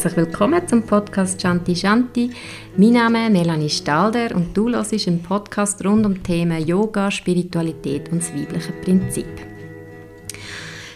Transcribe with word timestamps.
Herzlich 0.00 0.16
willkommen 0.16 0.68
zum 0.68 0.84
Podcast 0.84 1.42
Shanti 1.42 1.74
Shanti. 1.74 2.30
Mein 2.76 2.92
Name 2.92 3.26
ist 3.26 3.32
Melanie 3.32 3.68
Stalder 3.68 4.32
und 4.32 4.56
du 4.56 4.70
hörst 4.70 4.92
einen 5.08 5.20
Podcast 5.20 5.84
rund 5.84 6.06
um 6.06 6.22
Themen 6.22 6.64
Yoga, 6.64 7.10
Spiritualität 7.10 8.12
und 8.12 8.22
das 8.22 8.32
weibliche 8.32 8.70
Prinzip. 8.74 9.26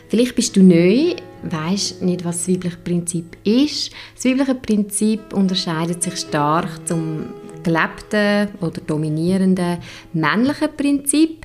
Vielleicht 0.06 0.36
bist 0.36 0.54
du 0.54 0.62
neu, 0.62 1.16
weißt 1.42 2.00
nicht, 2.02 2.24
was 2.24 2.44
das 2.44 2.48
weibliche 2.54 2.76
Prinzip 2.76 3.36
ist. 3.42 3.90
Das 4.14 4.24
weibliche 4.24 4.54
Prinzip 4.54 5.34
unterscheidet 5.34 6.00
sich 6.00 6.14
stark 6.18 6.86
zum 6.86 7.24
gelebten 7.64 8.50
oder 8.60 8.80
dominierenden 8.86 9.78
männlichen 10.12 10.76
Prinzip. 10.76 11.44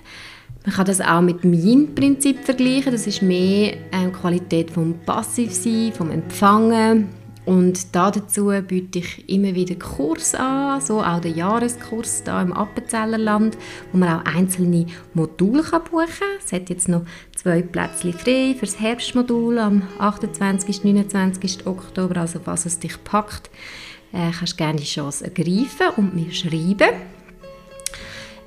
Man 0.64 0.76
kann 0.76 0.86
das 0.86 1.02
auch 1.02 1.22
mit 1.22 1.44
dem 1.44 1.54
Yin-Prinzip 1.54 2.38
vergleichen. 2.46 2.92
Das 2.92 3.08
ist 3.08 3.24
mehr 3.24 3.78
ähm, 3.92 4.14
Qualität 4.14 4.70
vom 4.70 4.94
Passivsein, 5.08 5.92
vom 5.92 6.12
Empfangen. 6.12 7.27
Und 7.48 7.96
dazu 7.96 8.52
biete 8.68 9.00
ich 9.00 9.30
immer 9.30 9.56
wieder 9.56 9.76
Kurs 9.76 10.36
an, 10.36 10.82
so 10.82 11.02
auch 11.02 11.22
den 11.22 11.34
Jahreskurs 11.34 12.24
hier 12.26 12.42
im 12.42 12.52
Appenzellerland, 12.52 13.58
wo 13.94 13.98
man 13.98 14.20
auch 14.20 14.26
einzelne 14.26 14.88
Module 15.14 15.64
kann 15.64 15.86
buchen 15.86 16.08
kann. 16.08 16.28
Es 16.46 16.52
hat 16.52 16.70
jetzt 16.70 16.90
noch 16.90 17.04
zwei 17.38 17.62
Plätze 17.62 18.12
frei 18.12 18.54
für 18.54 18.66
das 18.66 18.82
Herbstmodul 18.82 19.60
am 19.60 19.84
28. 19.98 20.84
und 20.84 20.94
29. 20.94 21.66
Oktober. 21.66 22.20
Also 22.20 22.42
was 22.44 22.66
es 22.66 22.80
dich 22.80 23.02
packt, 23.06 23.50
äh, 24.12 24.30
kannst 24.38 24.54
du 24.54 24.58
gerne 24.58 24.80
die 24.82 24.86
Chance 24.86 25.24
ergreifen 25.24 25.92
und 25.96 26.16
mir 26.16 26.34
schreiben. 26.34 26.98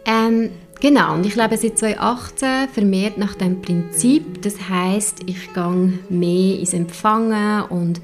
Ähm, 0.05 0.51
Genau, 0.81 1.13
und 1.13 1.27
ich 1.27 1.37
lebe 1.37 1.59
seit 1.59 1.77
2018 1.77 2.69
vermehrt 2.73 3.19
nach 3.19 3.35
dem 3.35 3.61
Prinzip. 3.61 4.41
Das 4.41 4.55
heißt, 4.67 5.25
ich 5.27 5.53
gehe 5.53 5.99
mehr 6.09 6.59
ins 6.59 6.73
Empfangen 6.73 7.65
und 7.65 8.01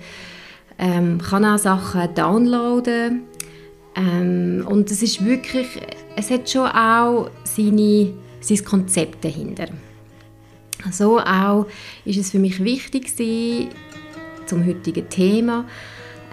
ähm, 0.78 1.19
kann 1.19 1.44
auch 1.44 1.58
Sachen 1.58 2.14
downloaden. 2.14 3.22
Ähm, 3.96 4.64
und 4.69 4.91
es 4.91 5.02
ist 5.02 5.24
wirklich, 5.24 5.66
es 6.16 6.30
hat 6.30 6.48
schon 6.50 6.66
auch 6.66 7.30
seine, 7.44 8.12
sein 8.41 8.64
Konzept 8.64 9.24
dahinter. 9.24 9.69
So 10.92 11.19
auch 11.19 11.66
ist 12.04 12.19
es 12.19 12.30
für 12.30 12.38
mich 12.38 12.62
wichtig 12.62 13.16
gewesen, 13.16 13.70
zum 14.47 14.64
heutigen 14.64 15.08
Thema, 15.08 15.64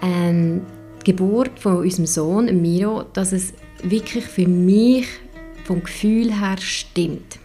ähm, 0.02 0.62
die 1.00 1.10
Geburt 1.10 1.58
von 1.58 1.78
unserem 1.78 2.06
Sohn 2.06 2.62
Miro, 2.62 3.04
dass 3.12 3.32
es 3.32 3.54
wirklich 3.82 4.24
für 4.24 4.46
mich 4.46 5.06
vom 5.64 5.82
Gefühl 5.82 6.32
her 6.40 6.56
stimmt. 6.58 7.38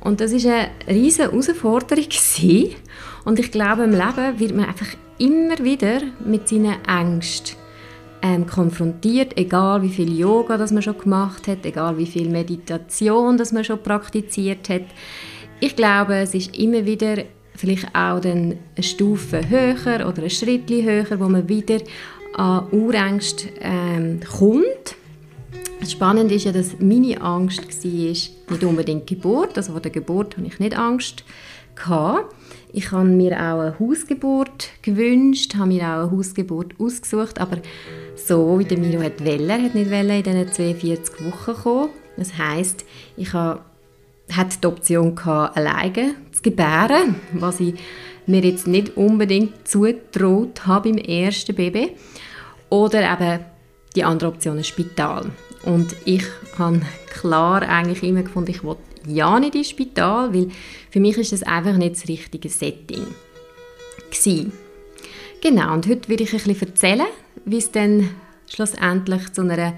Und 0.00 0.20
das 0.20 0.32
ist 0.32 0.46
eine 0.46 0.68
riesige 0.88 1.30
Herausforderung 1.30 2.06
und 3.24 3.38
ich 3.38 3.50
glaube, 3.50 3.82
im 3.84 3.90
Leben 3.90 4.38
wird 4.38 4.54
man 4.54 4.66
einfach 4.66 4.86
immer 5.20 5.58
wieder 5.62 6.00
mit 6.24 6.48
seinen 6.48 6.76
Ängsten 6.86 7.56
ähm, 8.22 8.46
konfrontiert, 8.46 9.36
egal 9.36 9.82
wie 9.82 9.88
viel 9.88 10.12
Yoga 10.18 10.58
das 10.58 10.72
man 10.72 10.82
schon 10.82 10.98
gemacht 10.98 11.48
hat, 11.48 11.64
egal 11.64 11.96
wie 11.98 12.06
viel 12.06 12.28
Meditation 12.28 13.38
das 13.38 13.52
man 13.52 13.64
schon 13.64 13.82
praktiziert 13.82 14.68
hat. 14.68 14.84
Ich 15.60 15.76
glaube, 15.76 16.16
es 16.16 16.34
ist 16.34 16.56
immer 16.56 16.84
wieder 16.84 17.24
vielleicht 17.54 17.94
auch 17.94 18.20
dann 18.20 18.56
eine 18.74 18.82
Stufe 18.82 19.48
höher 19.48 20.08
oder 20.08 20.22
ein 20.22 20.30
Schritt 20.30 20.70
höher, 20.70 21.20
wo 21.20 21.28
man 21.28 21.48
wieder 21.48 21.78
an 22.36 22.66
Urängste 22.70 23.48
ähm, 23.60 24.20
kommt 24.38 24.96
Spannend 25.88 26.30
ist 26.30 26.44
ja, 26.44 26.52
dass 26.52 26.78
meine 26.78 27.20
Angst 27.22 27.84
war, 27.84 27.90
nicht 27.90 28.64
unbedingt 28.64 29.08
die 29.08 29.14
Geburt. 29.14 29.56
Also 29.56 29.72
vor 29.72 29.80
der 29.80 29.90
Geburt 29.90 30.36
hatte 30.36 30.46
ich 30.46 30.58
nicht 30.58 30.76
Angst. 30.76 31.24
Gehabt. 31.74 32.34
Ich 32.72 32.92
habe 32.92 33.04
mir 33.04 33.32
auch 33.32 33.60
eine 33.60 33.78
Hausgeburt 33.80 34.68
gewünscht, 34.82 35.56
habe 35.56 35.68
mir 35.68 35.82
auch 35.82 36.02
eine 36.02 36.10
Hausgeburt 36.10 36.74
ausgesucht, 36.78 37.40
aber 37.40 37.58
so 38.14 38.58
wie 38.58 38.64
der 38.64 38.78
Miro 38.78 39.02
hat 39.02 39.24
wollen, 39.24 39.64
hat 39.64 39.74
nicht 39.74 39.90
wollen 39.90 40.10
in 40.10 40.22
diesen 40.22 40.52
42 40.52 41.24
Wochen 41.26 41.54
kommen. 41.54 41.88
Das 42.16 42.38
heisst, 42.38 42.84
ich 43.16 43.32
hatte 43.32 43.60
die 44.62 44.66
Option 44.66 45.16
gehabt, 45.16 45.56
alleine 45.56 46.14
zu 46.32 46.42
gebären, 46.42 47.16
was 47.32 47.58
ich 47.60 47.74
mir 48.26 48.42
jetzt 48.42 48.66
nicht 48.66 48.96
unbedingt 48.96 49.66
zugetraut 49.66 50.66
habe 50.66 50.90
beim 50.90 50.98
ersten 50.98 51.54
Baby. 51.54 51.96
Oder 52.68 53.12
eben 53.12 53.44
die 53.96 54.04
andere 54.04 54.30
Option, 54.30 54.58
ein 54.58 54.64
Spital. 54.64 55.26
Und 55.64 55.96
ich 56.04 56.24
habe 56.56 56.82
klar 57.10 57.62
eigentlich 57.62 58.02
immer 58.04 58.22
gefunden, 58.22 58.52
ich 58.52 58.62
will 58.62 58.76
ja 59.06 59.38
nicht 59.40 59.54
ins 59.54 59.70
Spital, 59.70 60.34
weil 60.34 60.48
für 60.90 61.00
mich 61.00 61.16
ist 61.18 61.32
das 61.32 61.42
einfach 61.42 61.76
nicht 61.76 61.96
das 61.96 62.08
richtige 62.08 62.48
Setting 62.48 63.06
gewesen. 64.10 64.52
Genau, 65.40 65.72
und 65.72 65.88
heute 65.88 66.08
würde 66.08 66.24
ich 66.24 66.32
ein 66.32 66.38
bisschen 66.38 66.68
erzählen, 66.68 67.06
wie 67.44 67.58
es 67.58 67.70
dann 67.70 68.10
schlussendlich 68.48 69.32
zu 69.32 69.42
einer 69.42 69.74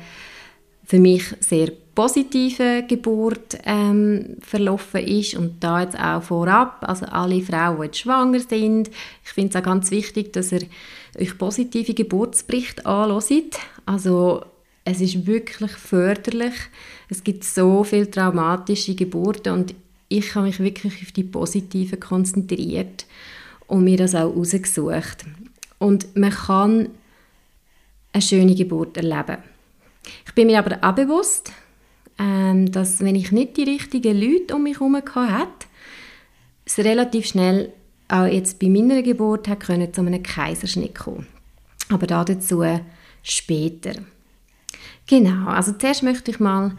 für 0.84 0.98
mich 0.98 1.24
sehr 1.40 1.70
positiven 1.94 2.88
Geburt 2.88 3.58
ähm, 3.64 4.36
verlaufen 4.40 5.00
ist 5.00 5.34
und 5.34 5.62
da 5.62 5.82
jetzt 5.82 5.98
auch 5.98 6.22
vorab, 6.22 6.78
also 6.88 7.06
alle 7.06 7.40
Frauen, 7.42 7.76
die 7.78 7.84
jetzt 7.84 7.98
schwanger 7.98 8.40
sind, 8.40 8.90
ich 9.24 9.30
finde 9.30 9.50
es 9.50 9.56
auch 9.56 9.64
ganz 9.64 9.90
wichtig, 9.90 10.32
dass 10.32 10.52
ihr 10.52 10.62
euch 11.18 11.36
positive 11.36 11.94
Geburtsberichte 11.94 12.86
anhört. 12.86 13.58
Also 13.84 14.42
es 14.84 15.00
ist 15.00 15.26
wirklich 15.26 15.72
förderlich. 15.72 16.54
Es 17.12 17.22
gibt 17.22 17.44
so 17.44 17.84
viele 17.84 18.10
traumatische 18.10 18.94
Geburten 18.94 19.52
und 19.52 19.74
ich 20.08 20.34
habe 20.34 20.46
mich 20.46 20.58
wirklich 20.60 21.02
auf 21.02 21.12
die 21.12 21.24
Positiven 21.24 22.00
konzentriert 22.00 23.04
und 23.66 23.84
mir 23.84 23.98
das 23.98 24.14
auch 24.14 24.34
rausgesucht. 24.34 25.26
Und 25.78 26.16
man 26.16 26.30
kann 26.30 26.88
eine 28.14 28.22
schöne 28.22 28.54
Geburt 28.54 28.96
erleben. 28.96 29.42
Ich 30.24 30.32
bin 30.32 30.46
mir 30.46 30.58
aber 30.58 30.78
auch 30.80 30.94
bewusst, 30.94 31.52
ähm, 32.18 32.72
dass 32.72 33.00
wenn 33.00 33.14
ich 33.14 33.30
nicht 33.30 33.58
die 33.58 33.64
richtigen 33.64 34.18
Leute 34.18 34.56
um 34.56 34.62
mich 34.62 34.80
herum 34.80 34.96
hatte, 34.96 35.66
es 36.64 36.78
relativ 36.78 37.26
schnell 37.26 37.74
auch 38.08 38.24
jetzt 38.24 38.58
bei 38.58 38.70
meiner 38.70 39.02
Geburt 39.02 39.50
können 39.60 39.92
zu 39.92 40.00
einem 40.00 40.22
Kaiserschnitt 40.22 40.94
kommen. 40.94 41.26
Aber 41.90 42.06
dazu 42.06 42.64
später. 43.22 43.96
Genau, 45.06 45.48
also 45.48 45.72
zuerst 45.72 46.02
möchte 46.02 46.30
ich 46.30 46.40
mal 46.40 46.72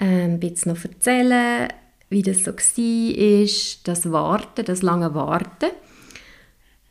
äh, 0.00 0.24
ein 0.24 0.40
bisschen 0.40 0.72
noch 0.72 0.84
erzählen, 0.84 1.68
wie 2.08 2.22
das 2.22 2.42
so 2.42 2.52
war, 2.52 3.84
das 3.84 4.12
Warten, 4.12 4.64
das 4.64 4.82
lange 4.82 5.14
Warten. 5.14 5.70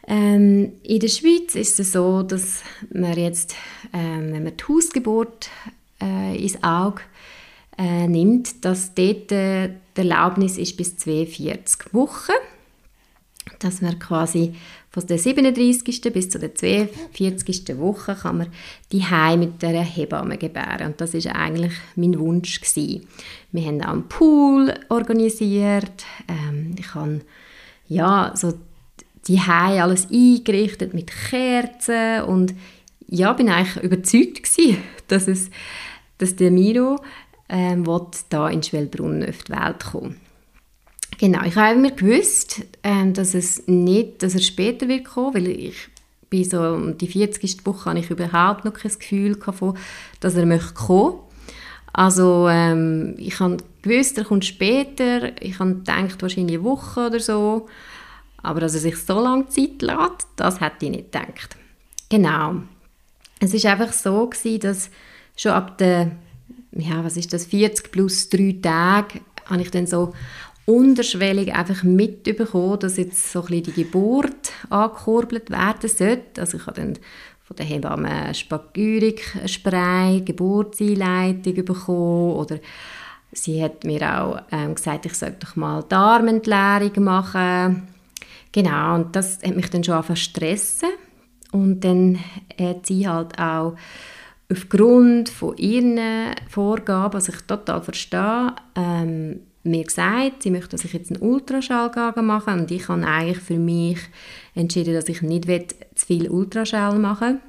Ähm, 0.07 0.73
in 0.83 0.99
der 0.99 1.07
Schweiz 1.07 1.55
ist 1.55 1.79
es 1.79 1.91
so, 1.91 2.23
dass 2.23 2.63
man 2.91 3.17
jetzt, 3.17 3.55
ähm, 3.93 4.33
wenn 4.33 4.43
man 4.43 4.57
die 4.57 4.63
Hausgeburt 4.63 5.49
äh, 6.01 6.41
ins 6.41 6.63
Auge 6.63 7.01
äh, 7.77 8.07
nimmt, 8.07 8.65
dass 8.65 8.95
dort 8.95 9.31
äh, 9.31 9.69
die 9.95 10.01
Erlaubnis 10.01 10.57
ist 10.57 10.77
bis 10.77 10.97
42 10.97 11.93
Wochen, 11.93 12.31
dass 13.59 13.81
man 13.81 13.99
quasi 13.99 14.55
von 14.91 15.05
der 15.05 15.19
37. 15.19 16.01
bis 16.11 16.29
zur 16.29 16.55
42. 16.55 17.77
Woche 17.77 18.15
kann 18.15 18.39
man 18.39 18.47
die 18.91 19.03
mit 19.37 19.61
der 19.61 19.81
Hebamme 19.81 20.37
gebären 20.37 20.87
und 20.87 21.01
das 21.01 21.13
ist 21.13 21.27
eigentlich 21.27 21.73
mein 21.95 22.17
Wunsch 22.17 22.59
gewesen. 22.59 23.07
Wir 23.51 23.65
haben 23.65 23.81
auch 23.83 23.89
einen 23.89 24.07
Pool 24.07 24.73
organisiert. 24.89 26.05
Ähm, 26.27 26.75
ich 26.77 26.95
habe 26.95 27.21
ja 27.87 28.33
so 28.35 28.53
die 29.27 29.39
alles 29.39 30.09
eingerichtet 30.09 30.95
mit 30.95 31.11
Kerzen 31.29 32.23
und 32.23 32.55
ja, 33.07 33.33
bin 33.33 33.49
eigentlich 33.49 33.83
überzeugt 33.83 34.43
gewesen, 34.43 34.77
dass 35.07 35.27
es, 35.27 35.51
dass 36.17 36.35
der 36.35 36.49
Miro 36.49 36.99
ähm, 37.47 37.85
da 38.29 38.49
in 38.49 38.63
Schwellbrunn 38.63 39.27
auf 39.27 39.43
die 39.43 39.51
Welt 39.51 39.85
kommt. 39.91 40.15
Genau, 41.19 41.43
ich 41.43 41.55
habe 41.57 41.75
immer 41.75 41.91
gewusst, 41.91 42.61
ähm, 42.81 43.13
dass 43.13 43.33
es 43.33 43.67
nicht, 43.67 44.23
dass 44.23 44.35
er 44.35 44.41
später 44.41 44.87
wird 44.87 45.03
kommen, 45.03 45.33
weil 45.33 45.47
ich 45.47 45.89
bei 46.31 46.43
so 46.43 46.91
die 46.91 47.07
40. 47.07 47.65
Woche 47.65 47.89
hatte 47.89 47.99
ich 47.99 48.09
überhaupt 48.09 48.63
noch 48.63 48.73
kein 48.73 48.91
Gefühl 48.91 49.35
davon, 49.35 49.77
dass 50.21 50.35
er 50.35 50.45
möchte 50.45 50.73
kommen. 50.73 51.19
Also 51.91 52.47
ähm, 52.47 53.15
ich 53.17 53.37
habe 53.41 53.57
gewusst, 53.81 54.17
er 54.17 54.23
kommt 54.23 54.45
später. 54.45 55.41
Ich 55.41 55.59
habe 55.59 55.75
gedacht, 55.75 56.21
wahrscheinlich 56.21 56.57
eine 56.57 56.63
Woche 56.63 57.07
oder 57.07 57.19
so. 57.19 57.67
Aber 58.41 58.61
dass 58.61 58.75
er 58.75 58.79
sich 58.79 58.95
so 58.95 59.19
lange 59.19 59.49
Zeit 59.49 59.81
lässt, 59.81 60.27
das 60.37 60.61
hätte 60.61 60.85
ich 60.85 60.91
nicht 60.91 61.11
gedacht. 61.11 61.57
Genau. 62.07 62.55
Es 63.41 63.53
ist 63.53 63.65
einfach 63.65 63.91
so 63.91 64.27
gewesen, 64.27 64.61
dass 64.61 64.89
schon 65.35 65.51
ab 65.51 65.77
der, 65.79 66.11
ja, 66.71 67.03
was 67.03 67.17
ist 67.17 67.33
das, 67.33 67.45
40 67.47 67.91
plus 67.91 68.29
3 68.29 68.55
Tage, 68.61 69.19
habe 69.47 69.61
ich 69.61 69.71
dann 69.71 69.87
so 69.87 70.13
unterschwellig 70.65 71.53
einfach 71.53 71.83
mitbekommen, 71.83 72.79
dass 72.79 72.97
jetzt 72.97 73.31
so 73.31 73.41
ein 73.41 73.47
bisschen 73.47 73.63
die 73.63 73.83
Geburt 73.83 74.51
angekurbelt 74.69 75.49
werden 75.49 75.89
sollte. 75.89 76.41
Also 76.41 76.57
ich 76.57 76.67
habe 76.67 76.81
dann 76.81 76.99
von 77.43 77.55
der 77.57 77.65
Hebamme 77.65 78.33
Spagyrik-Spray, 78.33 80.21
Geburtseinleitung 80.21 81.65
bekommen 81.65 82.33
oder 82.33 82.59
sie 83.31 83.63
hat 83.63 83.83
mir 83.83 84.01
auch 84.01 84.41
ähm, 84.51 84.75
gesagt, 84.75 85.07
ich 85.07 85.15
sollte 85.15 85.45
doch 85.45 85.55
mal 85.55 85.83
Darmentleerung 85.89 87.03
machen. 87.03 87.87
Genau, 88.51 88.95
und 88.95 89.15
das 89.15 89.39
hat 89.43 89.55
mich 89.55 89.69
dann 89.69 89.83
schon 89.83 89.95
angefangen 89.95 90.17
stressen. 90.17 90.89
und 91.51 91.79
dann 91.81 92.19
hat 92.59 92.85
sie 92.85 93.07
halt 93.07 93.39
auch 93.39 93.75
aufgrund 94.51 95.29
von 95.29 95.57
ihren 95.57 95.99
Vorgaben, 96.47 97.13
was 97.13 97.29
ich 97.29 97.41
total 97.41 97.81
verstehe, 97.81 98.53
ähm, 98.75 99.41
mir 99.63 99.83
gesagt, 99.83 100.43
sie 100.43 100.51
möchte, 100.51 100.69
dass 100.69 100.85
ich 100.85 100.93
jetzt 100.93 101.11
einen 101.11 101.21
Ultraschall 101.21 101.91
mache 102.21 102.51
und 102.51 102.71
ich 102.71 102.87
habe 102.87 103.05
eigentlich 103.05 103.39
für 103.39 103.57
mich 103.57 103.99
entschieden, 104.55 104.93
dass 104.93 105.09
ich 105.09 105.21
nicht 105.21 105.75
zu 105.95 106.05
viel 106.05 106.29
Ultraschall 106.29 106.97
machen 106.97 107.41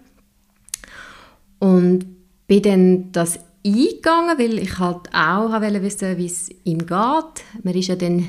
und 1.61 2.07
bin 2.47 2.63
dann 2.63 3.13
das 3.13 3.39
eingegangen, 3.65 4.39
weil 4.39 4.59
ich 4.59 4.79
halt 4.79 5.15
auch 5.15 5.61
wissen 5.61 6.17
wie 6.19 6.27
es 6.27 6.51
ihm 6.65 6.79
geht. 6.79 7.45
Man 7.63 7.75
ist 7.75 7.89
ja 7.89 7.97
dann, 7.97 8.29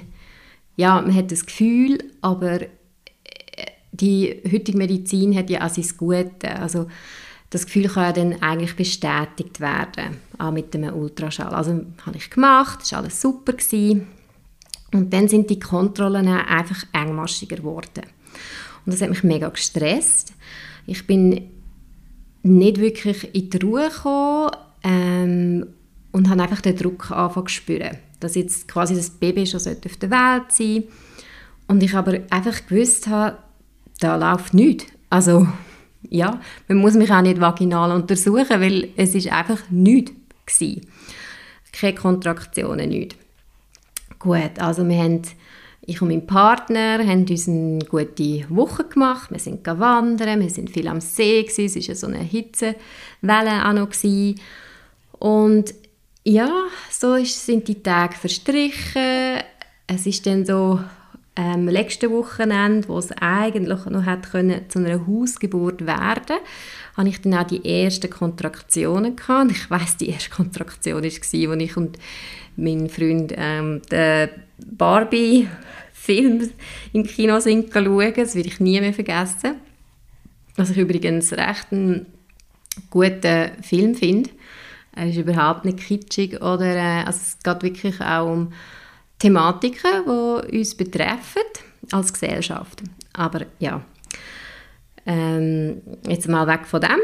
ja, 0.75 1.01
man 1.01 1.15
hat 1.15 1.31
das 1.31 1.45
Gefühl, 1.45 1.97
aber 2.21 2.61
äh, 2.61 2.67
die 3.91 4.41
heutige 4.51 4.77
Medizin 4.77 5.35
hat 5.35 5.49
ja 5.49 5.65
auch 5.65 5.69
sein 5.69 5.87
Gute. 5.97 6.55
Also 6.55 6.87
das 7.49 7.65
Gefühl 7.65 7.87
kann 7.87 8.03
ja 8.03 8.11
dann 8.11 8.41
eigentlich 8.41 8.75
bestätigt 8.75 9.59
werden, 9.59 10.17
auch 10.41 10.51
mit 10.51 10.73
dem 10.73 10.83
Ultraschall. 10.83 11.53
Also 11.53 11.85
habe 12.05 12.17
ich 12.17 12.29
gemacht, 12.29 12.79
es 12.81 12.91
war 12.91 12.99
alles 12.99 13.21
super. 13.21 13.53
Gewesen. 13.53 14.07
Und 14.93 15.13
dann 15.13 15.27
sind 15.27 15.49
die 15.49 15.59
Kontrollen 15.59 16.27
einfach 16.27 16.85
engmaschiger 16.93 17.57
geworden. 17.57 18.03
Und 18.85 18.93
das 18.93 19.01
hat 19.01 19.09
mich 19.09 19.23
mega 19.23 19.47
gestresst. 19.49 20.33
Ich 20.85 21.05
bin 21.05 21.49
nicht 22.43 22.79
wirklich 22.79 23.33
in 23.35 23.49
die 23.49 23.57
Ruhe 23.57 23.89
gekommen 23.89 24.51
ähm, 24.83 25.67
und 26.11 26.29
habe 26.29 26.41
einfach 26.41 26.61
den 26.61 26.75
Druck 26.75 27.11
angefangen 27.11 27.47
zu 27.47 27.53
spüren, 27.53 27.97
dass 28.19 28.35
jetzt 28.35 28.67
quasi 28.67 28.95
das 28.95 29.11
Baby 29.11 29.45
schon 29.45 29.59
auf 29.59 29.97
der 29.97 30.09
Welt 30.09 30.51
sein 30.51 30.83
und 31.67 31.83
ich 31.83 31.93
aber 31.93 32.19
einfach 32.31 32.65
gewusst 32.65 33.07
habe, 33.07 33.38
da 33.99 34.15
läuft 34.15 34.55
nichts. 34.55 34.88
Also 35.09 35.47
ja, 36.09 36.41
man 36.67 36.79
muss 36.79 36.95
mich 36.95 37.11
auch 37.11 37.21
nicht 37.21 37.39
vaginal 37.39 37.91
untersuchen, 37.91 38.59
weil 38.59 38.89
es 38.97 39.13
ist 39.13 39.31
einfach 39.31 39.59
nichts 39.69 40.13
gewesen. 40.51 40.88
Keine 41.71 41.95
Kontraktionen, 41.95 42.89
nichts. 42.89 43.15
Gut, 44.19 44.59
also 44.59 44.88
wir 44.88 44.98
haben, 44.98 45.21
ich 45.81 46.01
und 46.01 46.09
mein 46.09 46.27
Partner 46.27 47.00
haben 47.00 47.25
uns 47.27 47.48
eine 47.48 47.80
gute 47.80 48.45
Woche 48.50 48.83
gemacht. 48.83 49.31
Wir 49.31 49.39
sind 49.39 49.65
wandern, 49.65 50.42
wir 50.42 50.50
sind 50.50 50.69
viel 50.69 50.88
am 50.88 51.01
See, 51.01 51.44
gewesen. 51.44 51.80
es 51.80 51.88
war 51.88 51.95
so 51.95 52.07
eine 52.07 52.19
Hitzewelle 52.19 53.65
auch 53.65 53.74
noch. 53.74 53.89
Gewesen. 53.89 54.39
Und 55.13 55.74
ja, 56.24 56.51
so 56.92 57.18
sind 57.24 57.68
die 57.68 57.81
Tage 57.81 58.15
verstrichen. 58.15 59.42
Es 59.88 60.06
ist 60.06 60.25
dann 60.25 60.45
so 60.45 60.80
ähm, 61.35 61.69
letzten 61.69 62.11
Wochenende, 62.11 62.87
wo 62.89 62.97
es 62.97 63.11
eigentlich 63.13 63.85
noch 63.85 64.05
hätte 64.05 64.29
können, 64.29 64.69
zu 64.69 64.79
einer 64.79 65.07
Hausgeburt 65.07 65.85
werden 65.85 66.37
hatte 66.95 67.09
ich 67.09 67.21
dann 67.21 67.35
auch 67.35 67.47
die 67.47 67.63
ersten 67.65 68.09
Kontraktionen 68.09 69.15
gehabt. 69.15 69.51
Ich 69.51 69.69
weiß, 69.69 69.97
die 69.97 70.09
erste 70.09 70.29
Kontraktion 70.29 70.95
war, 70.95 71.03
als 71.03 71.33
ich 71.33 71.77
und 71.77 71.97
mein 72.57 72.89
Freund 72.89 73.33
ähm, 73.35 73.81
den 73.89 74.29
Barbie-Film 74.65 76.49
im 76.93 77.03
Kino 77.05 77.39
sind 77.39 77.71
schauen. 77.73 78.13
Das 78.15 78.35
werde 78.35 78.49
ich 78.49 78.59
nie 78.59 78.79
mehr 78.81 78.93
vergessen. 78.93 79.55
Was 80.57 80.71
ich 80.71 80.77
übrigens 80.77 81.31
recht 81.31 81.67
einen 81.71 82.07
guten 82.89 83.51
Film 83.63 83.95
finde. 83.95 84.29
Er 84.93 85.07
ist 85.07 85.17
überhaupt 85.17 85.63
nicht 85.63 85.79
kitschig 85.79 86.41
oder 86.41 86.75
äh, 86.75 87.03
also 87.05 87.19
es 87.21 87.37
geht 87.41 87.63
wirklich 87.63 88.01
auch 88.01 88.29
um 88.29 88.51
Thematiken, 89.21 90.03
die 90.06 90.57
uns 90.57 90.75
betreffen 90.75 91.44
als 91.91 92.12
Gesellschaft. 92.12 92.81
Aber 93.13 93.45
ja, 93.59 93.81
ähm, 95.06 95.81
jetzt 96.07 96.27
mal 96.27 96.47
weg 96.47 96.65
von 96.65 96.81
dem. 96.81 97.00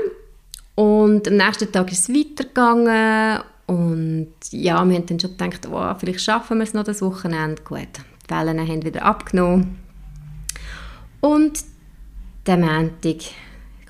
Und 0.76 1.28
am 1.28 1.38
nächsten 1.38 1.72
Tag 1.72 1.92
ist 1.92 2.10
es 2.10 2.16
weitergegangen 2.16 3.42
und 3.68 4.34
ja, 4.52 4.84
wir 4.86 4.96
haben 4.96 5.06
dann 5.06 5.20
schon 5.20 5.38
gedacht, 5.38 5.68
oh, 5.70 5.94
vielleicht 6.00 6.22
schaffen 6.22 6.58
wir 6.58 6.64
es 6.64 6.74
noch 6.74 6.84
das 6.84 7.02
Wochenende. 7.02 7.62
Gut, 7.64 7.88
die 8.26 8.34
Wellen 8.34 8.60
haben 8.60 8.84
wieder 8.84 9.04
abgenommen. 9.04 9.78
Und 11.20 11.60
der 12.46 12.58
Montag, 12.58 13.18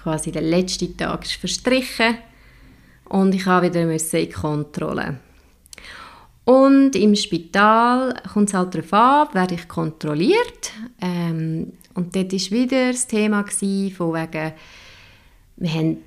quasi 0.01 0.31
der 0.31 0.41
letzte 0.41 0.95
Tag, 0.97 1.25
ist 1.25 1.33
verstrichen 1.33 2.17
und 3.05 3.35
ich 3.35 3.45
habe 3.45 3.67
wieder 3.67 3.81
in 3.81 3.97
die 3.97 4.29
Kontrolle. 4.29 5.19
Und 6.47 6.95
im 6.95 7.13
Spital 7.13 8.13
kommt 8.31 8.47
es 8.47 8.53
halt 8.53 8.73
darauf 8.73 8.93
an, 8.93 9.27
werde 9.33 9.55
ich 9.55 9.67
kontrolliert. 9.67 10.71
Ähm, 11.01 11.73
und 11.93 12.15
dort 12.15 12.31
war 12.31 12.57
wieder 12.57 12.91
das 12.93 13.05
Thema 13.05 13.41
gewesen, 13.41 13.93
von 13.93 14.13
wegen, 14.13 14.53
wir 15.57 15.73
haben 15.73 15.97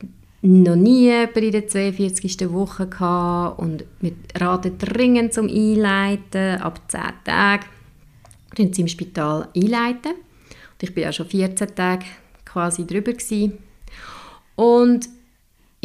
noch 0.40 0.76
nie 0.76 1.10
jemanden 1.10 1.42
in 1.42 1.52
der 1.52 1.69
42. 1.69 2.50
Woche 2.52 2.87
gehabt 2.87 3.58
und 3.58 3.84
wir 4.00 4.12
raten 4.34 4.78
dringend 4.78 5.34
zum 5.34 5.46
Einleiten, 5.46 6.58
ab 6.62 6.81
10 6.88 7.00
Tagen. 7.22 7.66
Dann 8.56 8.72
sie 8.72 8.81
im 8.81 8.88
Spital 8.88 9.46
einleiten. 9.54 10.12
Und 10.12 10.82
ich 10.82 10.96
war 10.96 11.02
ja 11.02 11.12
schon 11.12 11.26
14 11.26 11.75
Tage 11.75 12.06
quasi 12.46 12.87
drüber. 12.87 13.12
Gewesen. 13.12 13.58
Und 14.56 15.06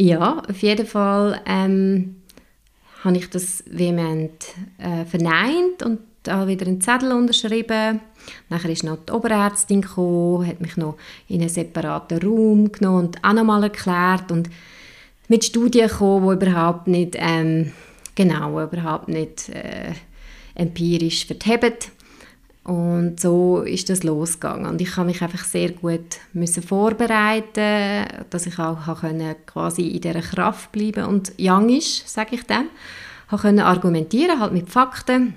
ja, 0.00 0.42
auf 0.48 0.62
jeden 0.62 0.86
Fall 0.86 1.42
ähm, 1.44 2.16
habe 3.06 3.16
ich 3.16 3.30
das 3.30 3.64
vehement 3.66 4.46
äh, 4.78 5.04
verneint 5.04 5.82
und 5.84 6.00
da 6.24 6.46
wieder 6.48 6.66
einen 6.66 6.80
Zettel 6.80 7.12
unterschrieben. 7.12 8.00
Nachher 8.48 8.70
ist 8.70 8.82
noch 8.82 8.98
die 9.08 9.12
Oberärztin 9.12 9.82
gekommen, 9.82 10.46
hat 10.46 10.60
mich 10.60 10.76
noch 10.76 10.96
in 11.28 11.40
einen 11.40 11.48
separaten 11.48 12.18
Raum 12.18 12.72
genommen 12.72 13.06
und 13.06 13.24
auch 13.24 13.32
nochmal 13.32 13.62
erklärt 13.62 14.32
und 14.32 14.50
mit 15.28 15.44
Studien 15.44 15.88
gekommen, 15.88 16.38
die 16.38 16.46
überhaupt 16.46 16.88
nicht, 16.88 17.14
ähm, 17.16 17.72
genau, 18.14 18.60
überhaupt 18.60 19.08
nicht 19.08 19.48
äh, 19.50 19.92
empirisch 20.54 21.26
verheben. 21.26 21.74
Und 22.66 23.20
so 23.20 23.60
ist 23.60 23.90
das 23.90 24.02
losgegangen. 24.02 24.66
Und 24.66 24.80
ich 24.80 24.96
habe 24.96 25.06
mich 25.06 25.22
einfach 25.22 25.44
sehr 25.44 25.70
gut 25.70 26.18
müssen 26.32 26.64
vorbereiten, 26.64 28.06
dass 28.28 28.46
ich 28.46 28.58
auch 28.58 29.00
können, 29.00 29.36
quasi 29.46 29.86
in 29.86 30.00
dieser 30.00 30.20
Kraft 30.20 30.72
bleiben 30.72 31.04
und 31.04 31.32
young 31.38 31.68
ist, 31.68 32.08
sage 32.08 32.34
ich 32.34 32.42
dann. 32.42 32.66
Ich 33.30 33.40
konnte 33.40 33.64
argumentieren, 33.64 34.40
halt 34.40 34.52
mit 34.52 34.68
Fakten. 34.68 35.34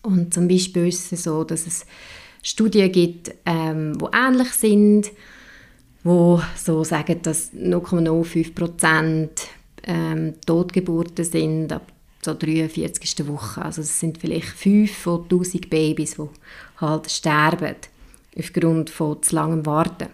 Und 0.00 0.32
zum 0.32 0.48
Beispiel 0.48 0.88
ist 0.88 1.12
es 1.12 1.24
so, 1.24 1.44
dass 1.44 1.66
es 1.66 1.84
Studien 2.42 2.90
gibt, 2.90 3.34
ähm, 3.44 3.98
ähnlich 4.14 4.52
sind, 4.52 5.10
wo 6.04 6.40
so 6.56 6.84
sagen, 6.84 7.20
dass 7.20 7.52
0,05 7.52 8.54
Prozent 8.54 9.48
ähm, 9.82 10.34
Totgeburten 10.46 11.24
sind 11.26 11.70
ab 11.70 11.93
zur 12.24 12.34
43. 12.34 13.28
Woche. 13.28 13.62
Also 13.62 13.82
es 13.82 14.00
sind 14.00 14.18
vielleicht 14.18 14.46
5 14.46 14.96
von 14.96 15.22
1000 15.22 15.70
Babys, 15.70 16.16
die 16.16 16.28
halt 16.80 17.10
sterben 17.10 17.76
aufgrund 18.36 18.90
von 18.90 19.22
zu 19.22 19.34
langem 19.34 19.64
Warten. 19.66 20.08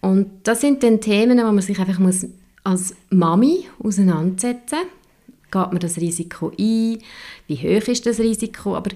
Und 0.00 0.30
das 0.44 0.60
sind 0.60 0.82
dann 0.82 1.00
Themen, 1.00 1.38
wo 1.38 1.42
man 1.42 1.60
sich 1.60 1.78
einfach 1.78 1.98
muss 1.98 2.26
als 2.64 2.94
Mami 3.10 3.66
auseinandersetzen 3.82 4.78
muss. 4.78 4.92
Geht 5.50 5.72
man 5.72 5.78
das 5.78 5.96
Risiko 5.96 6.52
ein? 6.58 6.98
Wie 7.46 7.56
hoch 7.56 7.88
ist 7.88 8.06
das 8.06 8.18
Risiko? 8.18 8.76
Aber 8.76 8.90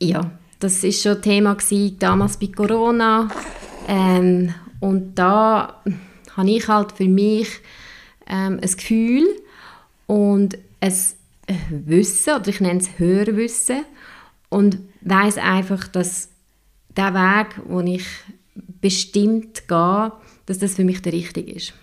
ja, 0.00 0.30
das 0.60 0.82
ist 0.84 1.02
schon 1.02 1.20
Thema 1.20 1.54
gewesen, 1.54 1.98
damals 1.98 2.38
bei 2.38 2.48
Corona. 2.48 3.28
Ähm, 3.86 4.52
und 4.80 5.14
da 5.14 5.82
habe 6.36 6.50
ich 6.50 6.68
halt 6.68 6.92
für 6.92 7.08
mich 7.08 7.48
ähm, 8.26 8.58
ein 8.62 8.70
Gefühl 8.70 9.26
und 10.06 10.58
ein 10.86 11.86
Wissen, 11.86 12.34
oder 12.34 12.48
ich 12.48 12.60
nenne 12.60 12.80
es 12.80 12.98
Hörwissen, 12.98 13.84
und 14.48 14.78
weiß 15.02 15.38
einfach, 15.38 15.88
dass 15.88 16.30
der 16.96 17.14
Weg, 17.14 17.56
den 17.68 17.86
ich 17.86 18.06
bestimmt 18.80 19.68
gehe, 19.68 20.12
dass 20.46 20.58
das 20.58 20.74
für 20.74 20.84
mich 20.84 21.02
der 21.02 21.12
richtige 21.12 21.52
ist. 21.52 21.74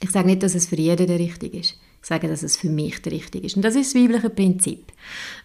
Ich 0.00 0.10
sage 0.10 0.26
nicht, 0.26 0.42
dass 0.42 0.54
es 0.54 0.66
für 0.66 0.76
jeden 0.76 1.06
der 1.06 1.18
richtige 1.18 1.58
ist. 1.58 1.78
Ich 2.02 2.08
sage, 2.08 2.28
dass 2.28 2.42
es 2.42 2.56
für 2.56 2.68
mich 2.68 3.02
der 3.02 3.12
richtige 3.12 3.46
ist. 3.46 3.56
Und 3.56 3.62
das 3.62 3.74
ist 3.74 3.94
das 3.94 4.00
weibliche 4.00 4.30
Prinzip. 4.30 4.92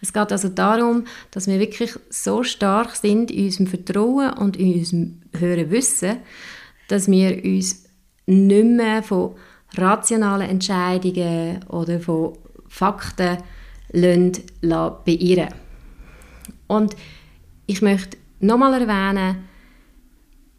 Es 0.00 0.12
geht 0.12 0.30
also 0.30 0.48
darum, 0.48 1.04
dass 1.30 1.46
wir 1.46 1.58
wirklich 1.58 1.94
so 2.08 2.42
stark 2.42 2.94
sind 2.94 3.30
in 3.30 3.46
unserem 3.46 3.66
Vertrauen 3.66 4.32
und 4.34 4.56
in 4.56 4.74
unserem 4.74 5.22
höheren 5.36 5.70
Wissen, 5.70 6.18
dass 6.88 7.10
wir 7.10 7.44
uns 7.44 7.84
nicht 8.26 8.64
mehr 8.64 9.02
von 9.02 9.34
rationalen 9.76 10.48
Entscheidungen 10.48 11.64
oder 11.68 12.00
von 12.00 12.38
Fakten 12.68 13.38
beirren 13.92 15.48
Und 16.66 16.96
ich 17.66 17.82
möchte 17.82 18.16
nochmal 18.40 18.80
erwähnen, 18.80 19.48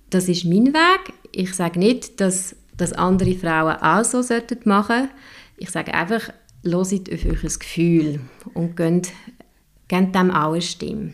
das 0.10 0.30
ist 0.30 0.46
mein 0.46 0.74
Weg. 0.74 1.14
Ich 1.32 1.54
sage 1.56 1.80
nicht, 1.80 2.22
dass 2.22 2.56
das 2.78 2.94
andere 2.94 3.34
Frauen 3.34 3.76
auch 3.78 4.04
so 4.04 4.18
machen 4.20 4.24
sollten. 4.24 5.10
Ich 5.58 5.72
sage 5.72 5.94
einfach, 5.94 6.30
loset 6.64 7.12
auf 7.12 7.26
euer 7.26 7.50
Gefühl 7.60 8.20
und 8.54 8.76
gebt 8.76 10.16
dem 10.16 10.32
auch 10.32 10.54
eine 10.54 10.62
Stimme. 10.62 11.14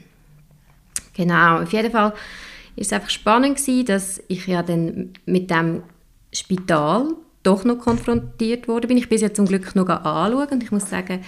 Genau, 1.13 1.61
auf 1.61 1.73
jeden 1.73 1.91
Fall 1.91 2.13
ist 2.75 2.87
es 2.87 2.93
einfach 2.93 3.09
spannend 3.09 3.57
gewesen, 3.57 3.85
dass 3.85 4.23
ich 4.27 4.47
ja 4.47 4.63
dann 4.63 5.13
mit 5.25 5.49
dem 5.49 5.83
Spital 6.31 7.15
doch 7.43 7.63
noch 7.63 7.79
konfrontiert 7.79 8.67
worden 8.67 8.87
bin. 8.87 8.97
Ich 8.97 9.09
bin 9.09 9.19
ja 9.19 9.33
zum 9.33 9.45
Glück 9.45 9.75
noch 9.75 9.87
anschauen 9.87 10.47
und 10.51 10.63
ich 10.63 10.71
muss 10.71 10.89
sagen, 10.89 11.21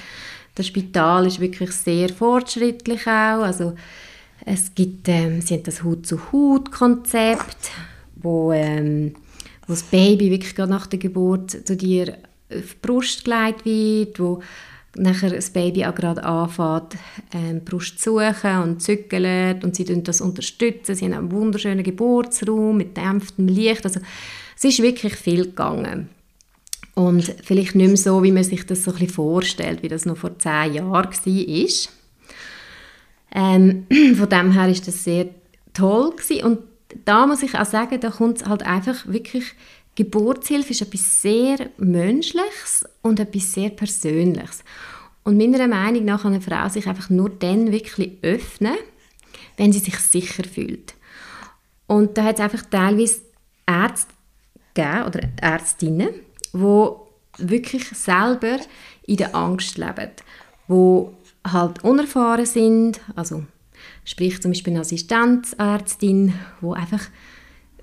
das 0.55 0.67
Spital 0.67 1.27
ist 1.27 1.39
wirklich 1.39 1.71
sehr 1.71 2.09
fortschrittlich 2.09 3.01
auch. 3.03 3.43
Also 3.43 3.73
es 4.45 4.73
gibt, 4.75 5.07
ähm, 5.07 5.41
sie 5.41 5.55
haben 5.55 5.63
das 5.63 5.83
Haut-zu-Haut-Konzept, 5.83 7.71
wo, 8.15 8.51
ähm, 8.51 9.13
wo 9.67 9.73
das 9.73 9.83
Baby 9.83 10.31
wirklich 10.31 10.55
gerade 10.55 10.71
nach 10.71 10.87
der 10.87 10.99
Geburt 10.99 11.51
zu 11.51 11.75
dir 11.77 12.17
auf 12.53 12.73
die 12.73 12.77
Brust 12.81 13.23
gelegt 13.23 13.65
wird, 13.65 14.19
wo 14.19 14.41
nachher 14.97 15.29
das 15.29 15.51
Baby 15.51 15.85
auch 15.85 15.95
gerade 15.95 16.23
anfängt, 16.23 16.97
ähm, 17.33 17.63
Brust 17.63 17.99
zu 17.99 18.17
suchen 18.17 18.57
und 18.63 18.81
zückelt 18.81 19.63
und 19.63 19.75
sie 19.75 19.85
das 20.03 20.19
unterstützen. 20.19 20.95
Sie 20.95 21.05
haben 21.05 21.13
einen 21.13 21.31
wunderschönen 21.31 21.83
Geburtsraum 21.83 22.75
mit 22.77 22.97
dämpftem 22.97 23.47
Licht. 23.47 23.85
Also 23.85 24.01
es 24.61 24.65
ist 24.65 24.83
wirklich 24.83 25.15
viel 25.15 25.45
gegangen. 25.45 26.09
Und 26.93 27.33
vielleicht 27.43 27.73
nicht 27.73 27.87
mehr 27.87 27.97
so, 27.97 28.21
wie 28.21 28.31
man 28.31 28.43
sich 28.43 28.63
das 28.63 28.83
so 28.83 28.91
ein 28.91 28.99
bisschen 28.99 29.15
vorstellt, 29.15 29.81
wie 29.81 29.87
das 29.87 30.05
noch 30.05 30.17
vor 30.17 30.37
zehn 30.37 30.75
Jahren 30.75 31.09
war. 31.09 31.67
Ähm, 33.33 33.87
von 34.15 34.29
dem 34.29 34.51
her 34.51 34.69
ist 34.69 34.87
das 34.87 35.03
sehr 35.03 35.29
toll 35.73 36.11
gewesen. 36.11 36.43
und 36.43 36.59
da 37.05 37.25
muss 37.25 37.41
ich 37.41 37.57
auch 37.57 37.65
sagen, 37.65 37.99
da 38.01 38.11
kommt 38.11 38.41
es 38.41 38.47
halt 38.47 38.63
einfach 38.63 39.07
wirklich 39.07 39.45
Geburtshilfe 39.95 40.71
ist 40.71 40.81
etwas 40.81 41.21
sehr 41.21 41.69
Menschliches 41.77 42.85
und 43.01 43.19
etwas 43.19 43.53
sehr 43.53 43.69
Persönliches. 43.69 44.63
Und 45.23 45.37
meiner 45.37 45.67
Meinung 45.67 46.05
nach 46.05 46.21
kann 46.21 46.33
eine 46.33 46.41
Frau 46.41 46.69
sich 46.69 46.87
einfach 46.87 47.09
nur 47.09 47.29
dann 47.29 47.71
wirklich 47.71 48.17
öffnen, 48.21 48.75
wenn 49.57 49.73
sie 49.73 49.79
sich 49.79 49.97
sicher 49.97 50.43
fühlt. 50.43 50.93
Und 51.87 52.17
da 52.17 52.25
hat 52.25 52.35
es 52.35 52.41
einfach 52.41 52.63
teilweise 52.69 53.21
Ärzte 53.65 54.13
gegeben, 54.73 55.05
oder 55.05 55.21
Ärztinnen, 55.41 56.09
die 56.53 56.91
wirklich 57.37 57.87
selber 57.89 58.59
in 59.03 59.17
der 59.17 59.35
Angst 59.35 59.77
leben, 59.77 60.11
die 60.67 61.07
halt 61.49 61.83
unerfahren 61.83 62.45
sind, 62.45 62.99
also 63.15 63.43
sprich 64.05 64.41
zum 64.41 64.51
Beispiel 64.51 64.73
eine 64.73 64.81
Assistenzärztin, 64.81 66.33
die 66.61 66.67
einfach 66.67 67.03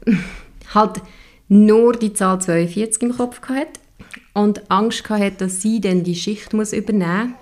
halt 0.75 1.03
nur 1.49 1.95
die 1.95 2.13
Zahl 2.13 2.41
42 2.41 3.03
im 3.03 3.17
Kopf 3.17 3.41
hatte 3.49 3.81
und 4.35 4.71
Angst 4.71 5.09
hatte, 5.09 5.33
dass 5.33 5.63
sie 5.63 5.81
dann 5.81 6.05
die 6.05 6.15
Schicht 6.15 6.53
muss 6.53 6.73
übernehmen 6.73 7.35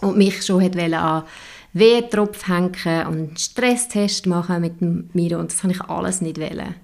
muss 0.00 0.10
und 0.10 0.16
mich 0.16 0.44
schon 0.44 0.62
hat 0.62 0.76
an 0.76 1.24
Wehrtropf 1.72 2.48
hängen 2.48 3.06
und 3.06 3.38
Stresstest 3.38 4.26
machen 4.26 4.60
mit 4.60 5.14
mir 5.14 5.38
und 5.38 5.52
das 5.52 5.62
habe 5.62 5.72
ich 5.72 5.80
alles 5.82 6.20
nicht 6.20 6.40
wollen. 6.40 6.74